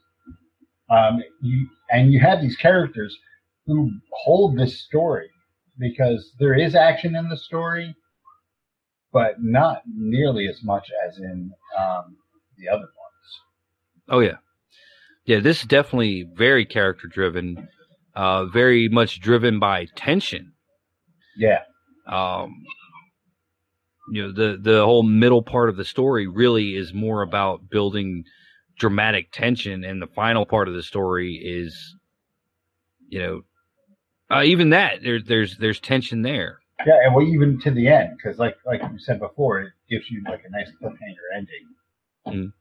And 0.89 1.17
um, 1.17 1.23
you 1.41 1.67
and 1.91 2.11
you 2.13 2.19
have 2.19 2.41
these 2.41 2.55
characters 2.55 3.17
who 3.65 3.91
hold 4.11 4.57
this 4.57 4.81
story 4.81 5.29
because 5.79 6.31
there 6.39 6.53
is 6.53 6.75
action 6.75 7.15
in 7.15 7.29
the 7.29 7.37
story, 7.37 7.95
but 9.13 9.35
not 9.41 9.83
nearly 9.87 10.47
as 10.47 10.63
much 10.63 10.89
as 11.07 11.19
in 11.19 11.51
um, 11.79 12.17
the 12.57 12.67
other 12.67 12.79
ones. 12.81 12.89
Oh 14.09 14.19
yeah, 14.19 14.37
yeah. 15.25 15.39
This 15.39 15.61
is 15.61 15.67
definitely 15.67 16.27
very 16.35 16.65
character 16.65 17.07
driven, 17.07 17.69
uh, 18.15 18.45
very 18.45 18.89
much 18.89 19.21
driven 19.21 19.59
by 19.59 19.87
tension. 19.95 20.53
Yeah, 21.37 21.61
Um, 22.07 22.63
you 24.11 24.21
know, 24.23 24.31
the 24.31 24.57
the 24.61 24.83
whole 24.83 25.03
middle 25.03 25.41
part 25.41 25.69
of 25.69 25.77
the 25.77 25.85
story 25.85 26.27
really 26.27 26.75
is 26.75 26.93
more 26.93 27.21
about 27.21 27.69
building 27.69 28.25
dramatic 28.77 29.31
tension, 29.31 29.83
and 29.83 30.01
the 30.01 30.07
final 30.07 30.45
part 30.45 30.67
of 30.67 30.73
the 30.73 30.83
story 30.83 31.35
is, 31.35 31.95
you 33.07 33.19
know, 33.19 33.41
uh, 34.29 34.43
even 34.43 34.71
that 34.71 35.01
there's 35.03 35.23
there's 35.25 35.57
there's 35.57 35.79
tension 35.79 36.21
there. 36.21 36.59
Yeah, 36.85 36.99
and 37.03 37.15
well, 37.15 37.25
even 37.25 37.59
to 37.61 37.71
the 37.71 37.87
end, 37.87 38.17
because 38.17 38.39
like 38.39 38.55
like 38.65 38.81
you 38.81 38.99
said 38.99 39.19
before, 39.19 39.61
it 39.61 39.73
gives 39.89 40.09
you 40.09 40.23
like 40.29 40.41
a 40.45 40.49
nice 40.49 40.69
cliffhanger 40.81 41.35
ending. 41.35 41.65
Mm. 42.27 42.53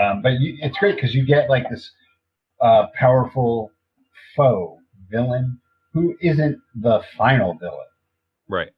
Um, 0.00 0.22
but 0.22 0.40
you, 0.40 0.56
it's 0.60 0.76
great 0.78 0.96
because 0.96 1.14
you 1.14 1.24
get 1.24 1.48
like 1.48 1.68
this 1.70 1.90
uh, 2.60 2.86
powerful 2.94 3.70
foe 4.36 4.78
villain 5.10 5.60
who 5.92 6.16
isn't 6.20 6.58
the 6.74 7.00
final 7.16 7.54
villain. 7.54 7.86
Right. 8.48 8.70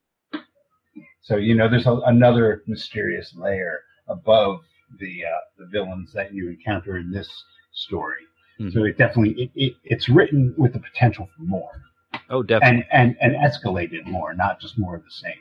So 1.23 1.37
you 1.37 1.55
know, 1.55 1.69
there's 1.69 1.87
a, 1.87 1.95
another 2.07 2.63
mysterious 2.67 3.35
layer 3.37 3.81
above 4.09 4.61
the 5.01 5.25
uh, 5.25 5.41
the 5.59 5.67
villains 5.67 6.13
that 6.13 6.33
you 6.33 6.51
encounter 6.51 6.97
in 6.99 7.11
this 7.11 7.29
story. 7.73 8.23
Mhm. 8.61 8.73
So 8.73 8.85
it 8.85 8.97
definitely 8.97 9.45
it, 9.45 9.51
it, 9.55 9.77
it's 9.85 10.09
written 10.09 10.55
with 10.57 10.73
the 10.73 10.81
potential 10.81 11.29
for 11.37 11.43
more 11.43 11.83
Oh, 12.31 12.43
definitely. 12.43 12.87
and 12.93 13.17
and 13.21 13.35
and 13.35 13.45
escalated 13.53 14.05
more, 14.07 14.35
not 14.35 14.61
just 14.61 14.79
more 14.79 14.97
of 14.97 15.03
the 15.05 15.11
same. 15.11 15.33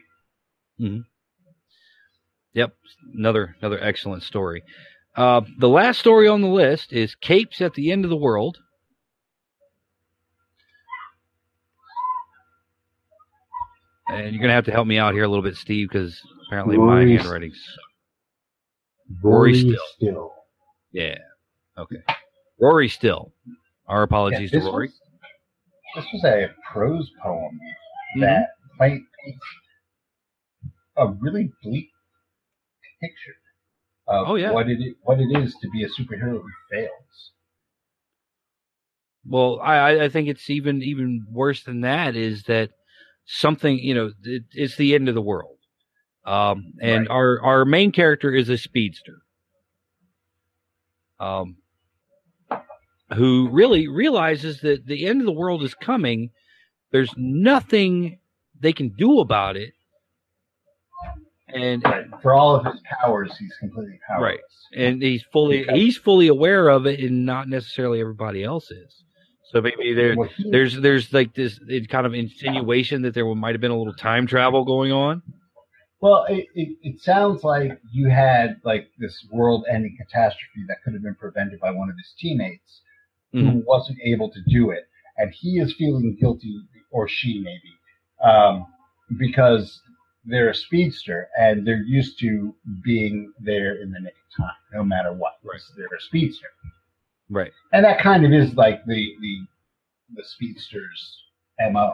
Mm-hmm. 0.79 1.01
Yep, 2.53 2.73
another 3.17 3.55
another 3.59 3.81
excellent 3.83 4.23
story. 4.23 4.63
Uh, 5.15 5.41
the 5.59 5.69
last 5.69 5.99
story 5.99 6.27
on 6.27 6.41
the 6.41 6.47
list 6.47 6.91
is 6.93 7.15
Capes 7.15 7.61
at 7.61 7.73
the 7.73 7.91
End 7.91 8.03
of 8.03 8.09
the 8.09 8.17
World. 8.17 8.57
And 14.07 14.33
you're 14.33 14.41
gonna 14.41 14.53
have 14.53 14.65
to 14.65 14.71
help 14.71 14.87
me 14.87 14.97
out 14.97 15.13
here 15.13 15.23
a 15.23 15.27
little 15.27 15.43
bit, 15.43 15.55
Steve, 15.55 15.89
because 15.91 16.21
apparently 16.47 16.77
my 16.77 16.83
Rory- 16.99 17.15
handwriting's 17.17 17.77
Rory 19.21 19.55
Still. 19.59 19.81
Still. 19.95 20.33
yeah. 20.91 21.17
Okay, 21.77 21.97
Rory 22.59 22.87
Still. 22.87 23.31
Our 23.87 24.03
apologies 24.03 24.51
Yeah, 24.53 24.59
to 24.59 24.65
this 24.65 24.71
Rory. 24.71 24.91
This 25.95 26.05
was 26.13 26.23
a 26.25 26.53
prose 26.71 27.09
poem 27.21 27.59
Mhm. 28.17 28.21
that 28.21 28.49
paint- 28.79 29.07
paints 29.23 29.45
a 30.97 31.07
really 31.07 31.51
bleak 31.63 31.89
picture 33.01 33.35
of 34.07 34.29
Oh, 34.29 34.35
yeah. 34.35 34.51
what 34.51 34.69
it 34.69 34.97
what 35.03 35.19
it 35.19 35.31
is 35.37 35.55
to 35.61 35.69
be 35.69 35.83
a 35.83 35.87
superhero 35.89 36.41
who 36.41 36.49
fails. 36.71 37.31
Well, 39.25 39.59
I, 39.61 39.75
I- 39.77 40.03
I 40.05 40.09
think 40.09 40.27
it's 40.27 40.49
even 40.49 40.81
even 40.83 41.25
worse 41.31 41.63
than 41.63 41.81
that. 41.81 42.15
Is 42.15 42.43
that 42.43 42.71
something 43.25 43.77
you 43.79 43.93
know? 43.93 44.11
It, 44.23 44.43
it's 44.51 44.75
the 44.77 44.95
end 44.95 45.09
of 45.09 45.15
the 45.15 45.21
world, 45.21 45.57
um, 46.25 46.73
and 46.81 47.07
Right. 47.07 47.09
our 47.09 47.41
our 47.41 47.65
main 47.65 47.91
character 47.91 48.33
is 48.33 48.49
a 48.49 48.57
speedster. 48.57 49.19
Um, 51.19 51.57
who 53.13 53.49
really 53.49 53.87
realizes 53.87 54.61
that 54.61 54.85
the 54.85 55.05
end 55.05 55.21
of 55.21 55.25
the 55.25 55.31
world 55.31 55.63
is 55.63 55.73
coming. 55.75 56.31
There's 56.91 57.13
nothing 57.17 58.19
they 58.59 58.73
can 58.73 58.89
do 58.89 59.19
about 59.19 59.57
it. 59.57 59.73
And 61.49 61.83
right. 61.83 62.05
for 62.21 62.33
all 62.33 62.55
of 62.55 62.65
his 62.65 62.81
powers, 63.01 63.37
he's 63.37 63.53
completely 63.59 63.99
powerless. 64.07 64.41
Right. 64.73 64.83
And 64.83 65.01
he's 65.01 65.23
fully 65.31 65.63
he's 65.71 65.95
fully 65.95 66.27
aware 66.27 66.69
of 66.69 66.85
it, 66.85 66.99
and 66.99 67.25
not 67.25 67.47
necessarily 67.47 68.01
everybody 68.01 68.43
else 68.43 68.71
is. 68.71 69.03
So 69.51 69.61
maybe 69.61 69.93
there, 69.93 70.15
well, 70.17 70.27
he, 70.35 70.49
there's 70.49 70.75
there's 70.81 71.13
like 71.13 71.33
this 71.35 71.59
kind 71.87 72.05
of 72.05 72.13
insinuation 72.13 73.03
that 73.03 73.13
there 73.13 73.25
might 73.35 73.53
have 73.53 73.61
been 73.61 73.71
a 73.71 73.77
little 73.77 73.93
time 73.93 74.25
travel 74.25 74.65
going 74.65 74.91
on. 74.91 75.21
Well, 76.01 76.25
it, 76.27 76.47
it, 76.55 76.77
it, 76.81 77.01
sounds 77.01 77.43
like 77.43 77.79
you 77.91 78.09
had 78.09 78.59
like 78.63 78.89
this 78.99 79.25
world-ending 79.31 79.97
catastrophe 79.97 80.65
that 80.67 80.77
could 80.83 80.93
have 80.93 81.01
been 81.01 81.15
prevented 81.15 81.59
by 81.59 81.71
one 81.71 81.89
of 81.89 81.95
his 81.95 82.13
teammates 82.19 82.81
mm-hmm. 83.35 83.49
who 83.49 83.63
wasn't 83.65 83.99
able 84.03 84.31
to 84.31 84.39
do 84.47 84.71
it, 84.71 84.87
and 85.17 85.31
he 85.31 85.59
is 85.59 85.75
feeling 85.77 86.17
guilty, 86.19 86.61
or 86.91 87.07
she 87.07 87.39
maybe, 87.39 87.73
um, 88.23 88.65
because 89.17 89.81
they're 90.25 90.49
a 90.49 90.55
speedster 90.55 91.29
and 91.37 91.65
they're 91.65 91.83
used 91.83 92.19
to 92.19 92.55
being 92.83 93.31
there 93.39 93.81
in 93.81 93.91
the 93.91 93.99
nick 93.99 94.13
of 94.13 94.43
time, 94.43 94.55
no 94.73 94.83
matter 94.83 95.13
what. 95.13 95.33
Right. 95.43 95.61
They're 95.77 95.85
a 95.85 96.01
speedster. 96.01 96.47
Right. 97.29 97.51
And 97.71 97.85
that 97.85 98.01
kind 98.01 98.25
of 98.25 98.33
is 98.33 98.53
like 98.55 98.85
the 98.85 99.13
the 99.21 99.37
the 100.15 100.23
speedster's 100.23 101.23
mo 101.71 101.93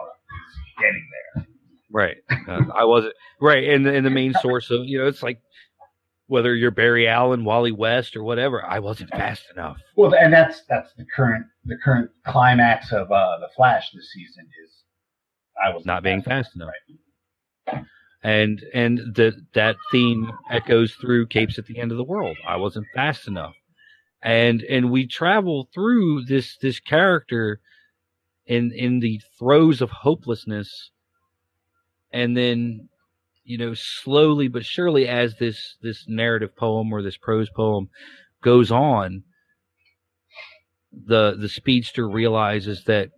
getting 0.78 1.06
there. 1.34 1.46
Right. 1.90 2.16
Uh, 2.48 2.64
I 2.74 2.84
wasn't 2.84 3.14
right. 3.40 3.68
And 3.68 3.84
the, 3.84 3.94
and 3.94 4.04
the 4.04 4.10
main 4.10 4.34
source 4.42 4.70
of 4.70 4.86
you 4.86 4.98
know 4.98 5.06
it's 5.06 5.22
like 5.22 5.40
whether 6.32 6.54
you're 6.54 6.70
Barry 6.70 7.06
Allen, 7.06 7.44
Wally 7.44 7.72
West, 7.72 8.16
or 8.16 8.22
whatever, 8.22 8.64
I 8.64 8.78
wasn't 8.78 9.10
fast 9.10 9.44
enough. 9.54 9.76
Well, 9.96 10.14
and 10.14 10.32
that's 10.32 10.62
that's 10.68 10.92
the 10.96 11.06
current 11.14 11.46
the 11.64 11.76
current 11.76 12.10
climax 12.26 12.92
of 12.92 13.10
uh, 13.12 13.38
the 13.38 13.48
Flash 13.54 13.90
this 13.92 14.10
season 14.12 14.46
is 14.64 14.70
I 15.64 15.74
was 15.74 15.84
not 15.84 16.02
being 16.02 16.22
fast 16.22 16.54
enough. 16.56 16.70
Right. 17.66 17.84
And 18.22 18.62
and 18.72 18.98
the 18.98 19.34
that 19.54 19.76
theme 19.90 20.30
echoes 20.50 20.94
through 20.94 21.26
Capes 21.26 21.58
at 21.58 21.66
the 21.66 21.78
End 21.78 21.90
of 21.90 21.98
the 21.98 22.04
World. 22.04 22.36
I 22.46 22.56
wasn't 22.56 22.86
fast 22.94 23.28
enough 23.28 23.54
and 24.22 24.62
and 24.62 24.90
we 24.90 25.06
travel 25.06 25.68
through 25.74 26.24
this 26.24 26.56
this 26.58 26.78
character 26.80 27.60
in 28.46 28.72
in 28.72 29.00
the 29.00 29.20
throes 29.38 29.80
of 29.80 29.90
hopelessness 29.90 30.90
and 32.12 32.36
then 32.36 32.88
you 33.44 33.58
know 33.58 33.74
slowly 33.74 34.48
but 34.48 34.64
surely 34.64 35.08
as 35.08 35.36
this 35.36 35.76
this 35.82 36.04
narrative 36.08 36.54
poem 36.56 36.92
or 36.92 37.02
this 37.02 37.16
prose 37.16 37.50
poem 37.50 37.88
goes 38.42 38.70
on 38.70 39.22
the 41.06 41.36
the 41.38 41.48
speedster 41.48 42.08
realizes 42.08 42.84
that 42.84 43.10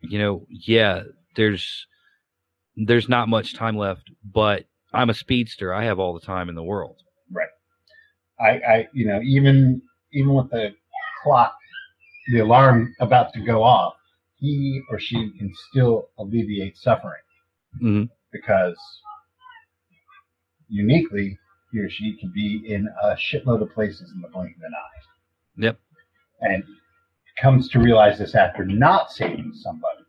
you 0.00 0.18
know 0.18 0.46
yeah 0.48 1.02
there's 1.36 1.86
there's 2.76 3.08
not 3.08 3.28
much 3.28 3.54
time 3.54 3.76
left 3.76 4.10
but 4.24 4.64
i'm 4.92 5.10
a 5.10 5.14
speedster. 5.14 5.72
I 5.72 5.84
have 5.84 5.98
all 5.98 6.14
the 6.14 6.24
time 6.24 6.48
in 6.48 6.54
the 6.54 6.62
world. 6.62 6.96
Right. 7.30 7.48
I 8.40 8.48
i 8.48 8.88
you 8.92 9.06
know 9.06 9.20
even 9.22 9.82
even 10.12 10.34
with 10.34 10.50
the 10.50 10.74
clock, 11.22 11.54
the 12.32 12.40
alarm 12.40 12.94
about 13.00 13.32
to 13.34 13.40
go 13.40 13.62
off, 13.62 13.94
he 14.36 14.82
or 14.90 14.98
she 14.98 15.30
can 15.38 15.52
still 15.70 16.08
alleviate 16.18 16.76
suffering. 16.76 17.22
Mm-hmm. 17.76 18.04
because 18.32 18.76
uniquely 20.70 21.38
he 21.72 21.78
or 21.78 21.90
she 21.90 22.16
can 22.16 22.32
be 22.34 22.62
in 22.66 22.88
a 23.02 23.16
shitload 23.16 23.62
of 23.62 23.72
places 23.72 24.12
in 24.14 24.20
the 24.20 24.28
blink 24.28 24.56
of 24.56 24.62
an 24.62 24.72
eye. 24.74 25.00
Yep. 25.64 25.80
And 26.40 26.64
comes 27.40 27.68
to 27.70 27.78
realize 27.78 28.18
this 28.18 28.34
after 28.34 28.64
not 28.64 29.10
saving 29.10 29.52
somebody 29.54 30.04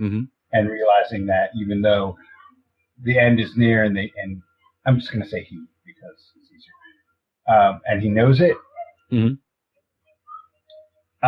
mm-hmm. 0.00 0.22
and 0.52 0.68
realizing 0.68 1.26
that 1.26 1.50
even 1.60 1.82
though 1.82 2.16
the 3.02 3.18
end 3.18 3.38
is 3.38 3.56
near 3.56 3.84
and 3.84 3.96
they 3.96 4.12
and 4.16 4.42
I'm 4.86 4.98
just 4.98 5.12
going 5.12 5.22
to 5.22 5.28
say 5.28 5.44
he 5.44 5.56
because 5.84 6.32
it's 6.40 6.50
easier. 6.50 7.54
Um, 7.56 7.80
and 7.86 8.02
he 8.02 8.08
knows 8.08 8.40
it 8.40 8.56
Mm-hmm. 9.12 9.34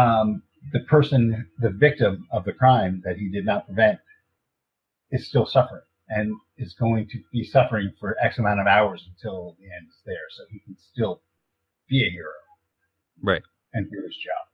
Um, 0.00 0.42
the 0.72 0.80
person, 0.80 1.48
the 1.58 1.70
victim 1.70 2.26
of 2.30 2.44
the 2.44 2.52
crime 2.52 3.02
that 3.04 3.16
he 3.16 3.28
did 3.30 3.44
not 3.44 3.66
prevent, 3.66 3.98
is 5.10 5.26
still 5.26 5.46
suffering 5.46 5.82
and 6.08 6.34
is 6.56 6.74
going 6.74 7.08
to 7.08 7.18
be 7.32 7.44
suffering 7.44 7.92
for 8.00 8.16
X 8.22 8.38
amount 8.38 8.60
of 8.60 8.66
hours 8.66 9.06
until 9.08 9.56
the 9.58 9.64
end 9.64 9.86
is 9.88 10.00
there, 10.06 10.16
so 10.30 10.44
he 10.50 10.60
can 10.60 10.76
still 10.76 11.22
be 11.88 12.06
a 12.06 12.10
hero, 12.10 12.30
right, 13.22 13.42
and 13.72 13.90
do 13.90 14.02
his 14.04 14.16
job. 14.16 14.46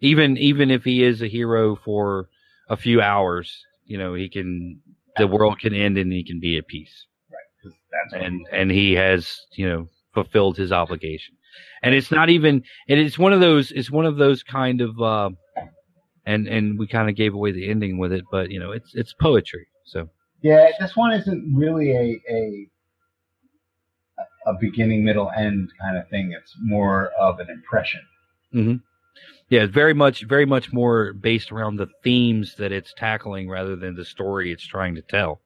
Even 0.00 0.36
even 0.36 0.70
if 0.70 0.84
he 0.84 1.02
is 1.02 1.22
a 1.22 1.28
hero 1.28 1.76
for 1.76 2.28
a 2.68 2.76
few 2.76 3.00
hours, 3.00 3.64
you 3.84 3.98
know, 3.98 4.14
he 4.14 4.28
can 4.28 4.80
the 5.16 5.26
world 5.26 5.58
can 5.58 5.74
end 5.74 5.98
and 5.98 6.12
he 6.12 6.24
can 6.24 6.40
be 6.40 6.56
at 6.58 6.66
peace. 6.66 7.06
Right. 7.30 8.24
and 8.24 8.46
and 8.50 8.70
he 8.70 8.92
has 8.94 9.38
you 9.52 9.68
know 9.68 9.88
fulfilled 10.14 10.56
his 10.56 10.72
obligation 10.72 11.36
and 11.82 11.94
it's 11.94 12.10
not 12.10 12.30
even 12.30 12.62
and 12.88 13.00
it's 13.00 13.18
one 13.18 13.32
of 13.32 13.40
those 13.40 13.70
it's 13.72 13.90
one 13.90 14.06
of 14.06 14.16
those 14.16 14.42
kind 14.42 14.80
of 14.80 15.00
uh 15.00 15.30
and 16.26 16.46
and 16.46 16.78
we 16.78 16.86
kind 16.86 17.08
of 17.08 17.16
gave 17.16 17.34
away 17.34 17.52
the 17.52 17.68
ending 17.68 17.98
with 17.98 18.12
it 18.12 18.24
but 18.30 18.50
you 18.50 18.58
know 18.58 18.72
it's 18.72 18.94
it's 18.94 19.14
poetry 19.14 19.66
so 19.84 20.08
yeah 20.42 20.70
this 20.80 20.96
one 20.96 21.12
isn't 21.12 21.54
really 21.54 21.90
a 21.92 22.20
a 22.30 22.68
a 24.46 24.54
beginning 24.60 25.04
middle 25.04 25.30
end 25.36 25.70
kind 25.80 25.96
of 25.96 26.08
thing 26.08 26.32
it's 26.32 26.54
more 26.60 27.10
of 27.18 27.38
an 27.38 27.48
impression 27.48 28.00
mm-hmm. 28.54 28.76
yeah 29.48 29.62
it's 29.62 29.72
very 29.72 29.94
much 29.94 30.24
very 30.26 30.46
much 30.46 30.72
more 30.72 31.12
based 31.12 31.52
around 31.52 31.76
the 31.76 31.88
themes 32.02 32.56
that 32.58 32.72
it's 32.72 32.92
tackling 32.96 33.48
rather 33.48 33.76
than 33.76 33.94
the 33.94 34.04
story 34.04 34.52
it's 34.52 34.66
trying 34.66 34.94
to 34.94 35.02
tell 35.02 35.40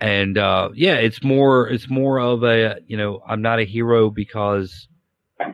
and 0.00 0.36
uh 0.36 0.68
yeah 0.74 0.94
it's 0.94 1.22
more 1.22 1.68
it's 1.68 1.88
more 1.88 2.18
of 2.18 2.42
a 2.42 2.76
you 2.86 2.96
know 2.96 3.22
i'm 3.26 3.42
not 3.42 3.58
a 3.58 3.64
hero 3.64 4.10
because 4.10 4.88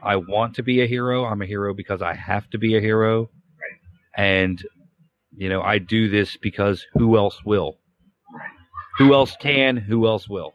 I 0.03 0.17
want 0.17 0.55
to 0.57 0.63
be 0.63 0.83
a 0.83 0.87
hero. 0.87 1.25
I'm 1.25 1.43
a 1.43 1.47
hero 1.47 1.75
because 1.75 2.03
I 2.03 2.15
have 2.15 2.49
to 2.51 2.59
be 2.59 2.77
a 2.77 2.81
hero. 2.81 3.31
Right. 3.59 3.81
And, 4.17 4.63
you 5.37 5.49
know, 5.49 5.63
I 5.63 5.79
do 5.79 6.09
this 6.09 6.37
because 6.37 6.87
who 6.95 7.17
else 7.17 7.45
will? 7.45 7.79
Who 8.99 9.15
else 9.15 9.37
can? 9.41 9.77
Who 9.77 10.07
else 10.07 10.29
will? 10.29 10.55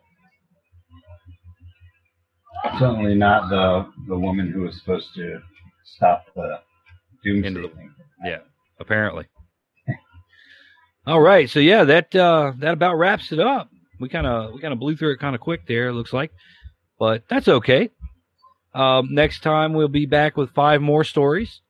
Certainly 2.77 3.15
not 3.15 3.49
the 3.49 3.89
the 4.07 4.17
woman 4.17 4.51
who 4.51 4.61
was 4.61 4.77
supposed 4.77 5.13
to 5.15 5.39
stop 5.83 6.25
the 6.35 6.59
doomsday 7.23 7.61
the, 7.61 7.67
thing. 7.69 7.93
Yeah, 8.23 8.39
apparently. 8.79 9.25
All 11.07 11.21
right, 11.21 11.49
so 11.49 11.59
yeah, 11.59 11.85
that 11.85 12.15
uh, 12.15 12.53
that 12.59 12.73
about 12.73 12.97
wraps 12.97 13.31
it 13.31 13.39
up. 13.39 13.69
We 13.99 14.09
kind 14.09 14.27
of 14.27 14.53
we 14.53 14.61
kind 14.61 14.73
of 14.73 14.79
blew 14.79 14.95
through 14.95 15.13
it 15.13 15.19
kind 15.19 15.35
of 15.35 15.41
quick 15.41 15.65
there. 15.67 15.87
It 15.87 15.93
looks 15.93 16.13
like, 16.13 16.31
but 16.99 17.23
that's 17.29 17.47
okay. 17.47 17.89
Um, 18.73 19.09
next 19.13 19.43
time 19.43 19.73
we'll 19.73 19.87
be 19.87 20.05
back 20.05 20.35
with 20.35 20.51
five 20.51 20.81
more 20.81 21.03
stories. 21.03 21.61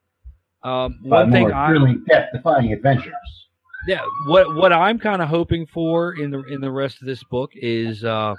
Um, 0.64 1.00
one 1.04 1.32
thing 1.32 1.52
I 1.52 1.70
really 1.70 1.98
death-defying 2.08 2.72
adventures. 2.72 3.43
Yeah, 3.88 4.02
what 4.28 4.56
what 4.56 4.72
I'm 4.74 5.00
kind 5.00 5.22
of 5.22 5.30
hoping 5.30 5.66
for 5.66 6.14
in 6.14 6.32
the 6.32 6.42
in 6.44 6.62
the 6.62 6.72
rest 6.72 7.02
of 7.02 7.08
this 7.08 7.24
book 7.26 7.52
is 7.54 8.04
uh, 8.04 8.36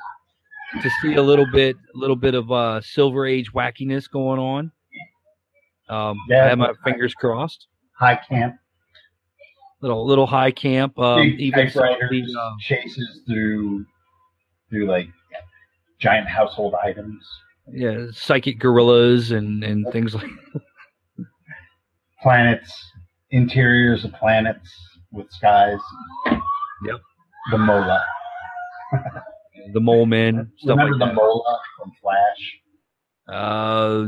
to 0.80 0.90
see 1.02 1.14
a 1.14 1.22
little 1.22 1.46
bit 1.52 1.76
a 1.94 1.98
little 1.98 2.16
bit 2.16 2.34
of 2.34 2.50
uh, 2.50 2.80
Silver 2.80 3.26
Age 3.26 3.52
wackiness 3.52 4.10
going 4.10 4.40
on. 4.40 4.72
Um, 5.88 6.18
yeah, 6.28 6.46
I 6.46 6.48
have 6.48 6.58
my 6.58 6.72
fingers 6.84 7.14
crossed. 7.14 7.66
High 7.98 8.18
camp. 8.28 8.56
Little 9.82 10.06
little 10.06 10.26
high 10.26 10.50
camp. 10.50 10.98
Um, 10.98 11.20
even 11.38 11.68
the, 11.68 12.38
uh, 12.40 12.52
chases 12.60 13.20
through 13.26 13.84
through 14.70 14.86
like 14.86 15.08
giant 16.00 16.28
household 16.28 16.74
items 16.82 17.24
yeah, 17.72 18.06
psychic 18.12 18.58
gorillas 18.58 19.30
and 19.30 19.64
and 19.64 19.86
things 19.92 20.14
like 20.14 20.30
planets, 22.22 22.72
interiors 23.30 24.04
of 24.04 24.12
planets 24.12 24.70
with 25.14 25.30
skies. 25.30 25.78
Yep. 26.26 27.00
The 27.52 27.58
Mola. 27.58 28.04
the 29.72 29.80
Mole 29.80 30.06
Men. 30.06 30.50
Stuff 30.58 30.76
Remember 30.78 30.92
like 30.92 31.00
the 31.00 31.06
that. 31.06 31.14
Mola 31.14 31.60
from 31.78 31.92
Flash? 32.00 32.60
Uh, 33.26 34.06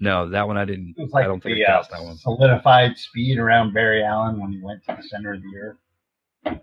no, 0.00 0.28
that 0.30 0.46
one 0.46 0.56
I 0.56 0.64
didn't. 0.64 0.94
It 0.96 1.02
was 1.02 1.12
like 1.12 1.24
I 1.24 1.28
don't 1.28 1.42
the, 1.42 1.54
think 1.54 1.68
I 1.68 1.72
uh, 1.72 1.84
that 1.90 2.02
one. 2.02 2.16
Solidified 2.16 2.96
speed 2.96 3.38
around 3.38 3.72
Barry 3.74 4.02
Allen 4.04 4.40
when 4.40 4.52
he 4.52 4.60
went 4.62 4.84
to 4.84 4.96
the 4.96 5.02
center 5.08 5.34
of 5.34 5.42
the 5.42 5.56
earth. 5.58 6.60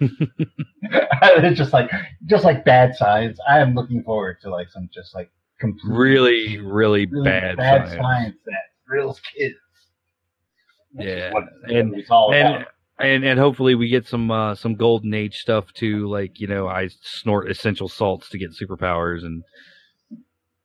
it's 0.00 1.58
just 1.58 1.72
like 1.72 1.90
just 2.26 2.44
like 2.44 2.64
bad 2.64 2.94
science. 2.96 3.38
I 3.48 3.60
am 3.60 3.74
looking 3.74 4.02
forward 4.02 4.38
to 4.42 4.50
like 4.50 4.68
some 4.70 4.88
just 4.92 5.14
like 5.14 5.30
completely 5.60 5.96
really, 5.96 6.58
really, 6.58 7.06
really 7.06 7.24
bad, 7.24 7.56
bad 7.56 7.88
science. 7.88 8.00
science 8.02 8.36
that 8.46 8.62
thrills 8.86 9.20
kids. 9.36 9.54
Yeah, 10.92 11.32
and 11.64 11.94
and, 11.94 12.66
and 12.98 13.24
and 13.24 13.38
hopefully 13.38 13.74
we 13.74 13.88
get 13.88 14.06
some 14.06 14.30
uh, 14.30 14.54
some 14.54 14.74
golden 14.74 15.14
age 15.14 15.38
stuff 15.38 15.72
too. 15.72 16.08
Like 16.08 16.40
you 16.40 16.46
know, 16.46 16.68
I 16.68 16.88
snort 17.02 17.50
essential 17.50 17.88
salts 17.88 18.28
to 18.30 18.38
get 18.38 18.50
superpowers 18.52 19.24
and 19.24 19.42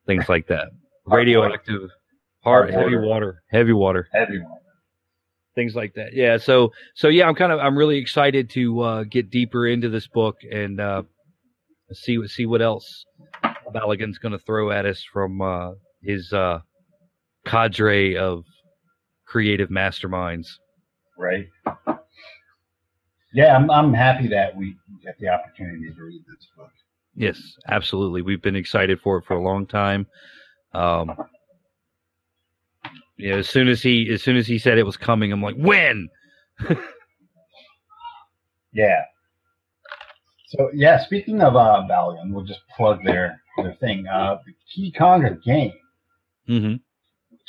things 0.06 0.28
like 0.28 0.48
that. 0.48 0.68
Radioactive 1.06 1.90
hard, 2.44 2.72
hard 2.72 2.84
heavy 2.84 2.98
water, 2.98 3.44
heavy 3.52 3.74
water, 3.74 4.08
heavy 4.14 4.40
water, 4.40 4.62
things 5.56 5.76
like 5.76 5.94
that. 5.96 6.14
Yeah. 6.14 6.38
So 6.38 6.72
so 6.96 7.08
yeah, 7.08 7.28
I'm 7.28 7.36
kind 7.36 7.52
of 7.52 7.60
I'm 7.60 7.78
really 7.78 7.98
excited 7.98 8.50
to 8.52 8.82
uh, 8.82 9.04
get 9.04 9.30
deeper 9.30 9.68
into 9.68 9.90
this 9.90 10.08
book 10.08 10.38
and 10.50 10.80
uh, 10.80 11.04
see 11.92 12.18
what 12.18 12.30
see 12.30 12.46
what 12.46 12.62
else 12.62 13.06
Balogun's 13.74 14.18
going 14.18 14.32
to 14.32 14.40
throw 14.40 14.72
at 14.72 14.86
us 14.86 15.04
from 15.12 15.42
uh, 15.42 15.72
his 16.02 16.32
uh, 16.34 16.60
cadre 17.46 18.16
of 18.16 18.46
creative 19.26 19.70
masterminds. 19.70 20.48
Right. 21.18 21.48
Yeah, 23.34 23.56
I'm 23.56 23.70
I'm 23.70 23.94
happy 23.94 24.28
that 24.30 24.56
we 24.56 24.78
get 25.04 25.18
the 25.20 25.28
opportunity 25.28 25.94
to 25.94 26.04
read 26.04 26.22
this 26.28 26.48
book. 26.58 26.72
Yes, 27.16 27.40
absolutely. 27.68 28.22
We've 28.22 28.42
been 28.42 28.56
excited 28.56 29.00
for 29.02 29.18
it 29.18 29.26
for 29.26 29.36
a 29.36 29.44
long 29.44 29.66
time. 29.66 30.08
Um, 30.74 31.16
yeah, 33.18 33.36
as 33.36 33.50
soon 33.50 33.68
as 33.68 33.82
he 33.82 34.10
as 34.14 34.22
soon 34.22 34.38
as 34.38 34.48
he 34.48 34.58
said 34.58 34.78
it 34.78 34.86
was 34.86 34.98
coming, 34.98 35.32
I'm 35.32 35.42
like, 35.42 35.56
when? 35.58 36.10
yeah. 38.74 39.02
So 40.48 40.70
yeah, 40.74 41.04
speaking 41.04 41.42
of 41.42 41.56
uh, 41.56 41.84
Balogun, 41.90 42.32
we'll 42.32 42.46
just 42.46 42.62
plug 42.76 43.04
their 43.04 43.42
their 43.58 43.74
thing. 43.76 44.06
Uh, 44.08 44.38
the 44.46 44.54
Ki-Khanga 44.74 45.42
game, 45.44 45.74
mm-hmm. 46.48 46.76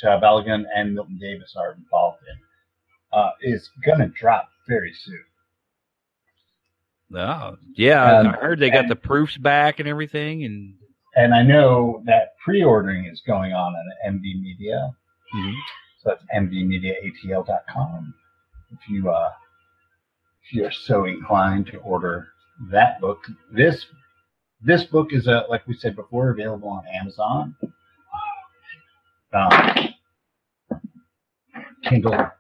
Uh, 0.05 0.21
Balogun 0.21 0.65
and 0.75 0.95
Milton 0.95 1.19
Davis 1.19 1.55
are 1.57 1.73
involved 1.73 2.19
in, 2.29 3.19
uh, 3.19 3.31
is 3.41 3.71
gonna 3.85 4.09
drop 4.09 4.51
very 4.69 4.93
soon. 4.93 5.25
Oh, 7.15 7.57
yeah, 7.75 8.19
um, 8.19 8.27
I 8.29 8.31
heard 8.33 8.59
they 8.59 8.71
got 8.71 8.81
and, 8.81 8.91
the 8.91 8.97
proofs 8.97 9.37
back 9.37 9.79
and 9.79 9.89
everything, 9.89 10.45
and 10.45 10.75
and 11.15 11.35
I 11.35 11.43
know 11.43 12.03
that 12.05 12.37
pre-ordering 12.45 13.07
is 13.07 13.23
going 13.27 13.53
on 13.53 13.75
at 13.75 14.13
MV 14.13 14.23
Media. 14.23 14.95
Mm-hmm. 15.35 15.55
So 16.03 16.11
that's 16.11 16.25
mvmediaatl.com. 16.35 18.15
If 18.73 18.89
you 18.89 19.11
uh, 19.11 19.33
if 20.45 20.53
you're 20.53 20.73
so 20.73 21.05
inclined 21.05 21.67
to 21.69 21.79
order 21.79 22.29
that 22.71 23.01
book, 23.01 23.25
this 23.53 23.87
this 24.61 24.85
book 24.85 25.13
is 25.13 25.27
a 25.27 25.47
like 25.49 25.67
we 25.67 25.75
said 25.75 25.97
before 25.97 26.31
available 26.31 26.69
on 26.69 26.85
Amazon, 26.89 27.55
um, 29.37 29.89
Kindle, 31.85 32.31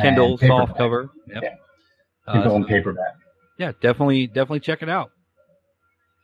Kindle 0.00 0.38
soft 0.38 0.76
cover, 0.76 1.10
yep. 1.28 1.42
Yeah. 1.42 2.32
Kindle 2.32 2.52
uh, 2.52 2.56
and 2.56 2.66
paperback 2.66 3.14
yeah, 3.58 3.72
definitely, 3.82 4.26
definitely 4.28 4.60
check 4.60 4.82
it 4.82 4.88
out. 4.88 5.10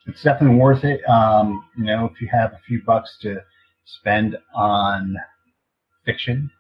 It's 0.07 0.23
definitely 0.23 0.57
worth 0.57 0.85
it. 0.85 1.07
Um, 1.09 1.65
you 1.77 1.85
know, 1.85 2.07
if 2.07 2.21
you 2.21 2.29
have 2.29 2.53
a 2.53 2.61
few 2.67 2.83
bucks 2.87 3.19
to 3.23 3.43
spend 3.85 4.37
on 4.55 5.17
fiction, 6.05 6.51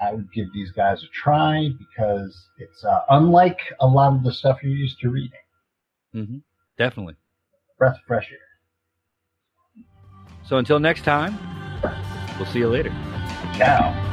I 0.00 0.12
would 0.12 0.32
give 0.32 0.52
these 0.52 0.72
guys 0.72 1.02
a 1.02 1.06
try 1.08 1.70
because 1.78 2.48
it's 2.58 2.84
uh, 2.84 3.00
unlike 3.10 3.60
a 3.80 3.86
lot 3.86 4.14
of 4.14 4.24
the 4.24 4.32
stuff 4.32 4.58
you're 4.62 4.72
used 4.72 4.98
to 5.00 5.10
reading. 5.10 5.30
Mm-hmm. 6.14 6.38
Definitely. 6.76 7.16
Breath 7.78 7.96
of 7.96 8.02
fresh 8.06 8.28
air. 8.32 9.84
So 10.44 10.56
until 10.56 10.80
next 10.80 11.04
time, 11.04 11.59
we'll 12.38 12.46
see 12.46 12.60
you 12.60 12.68
later. 12.68 12.92
Ciao. 13.56 14.09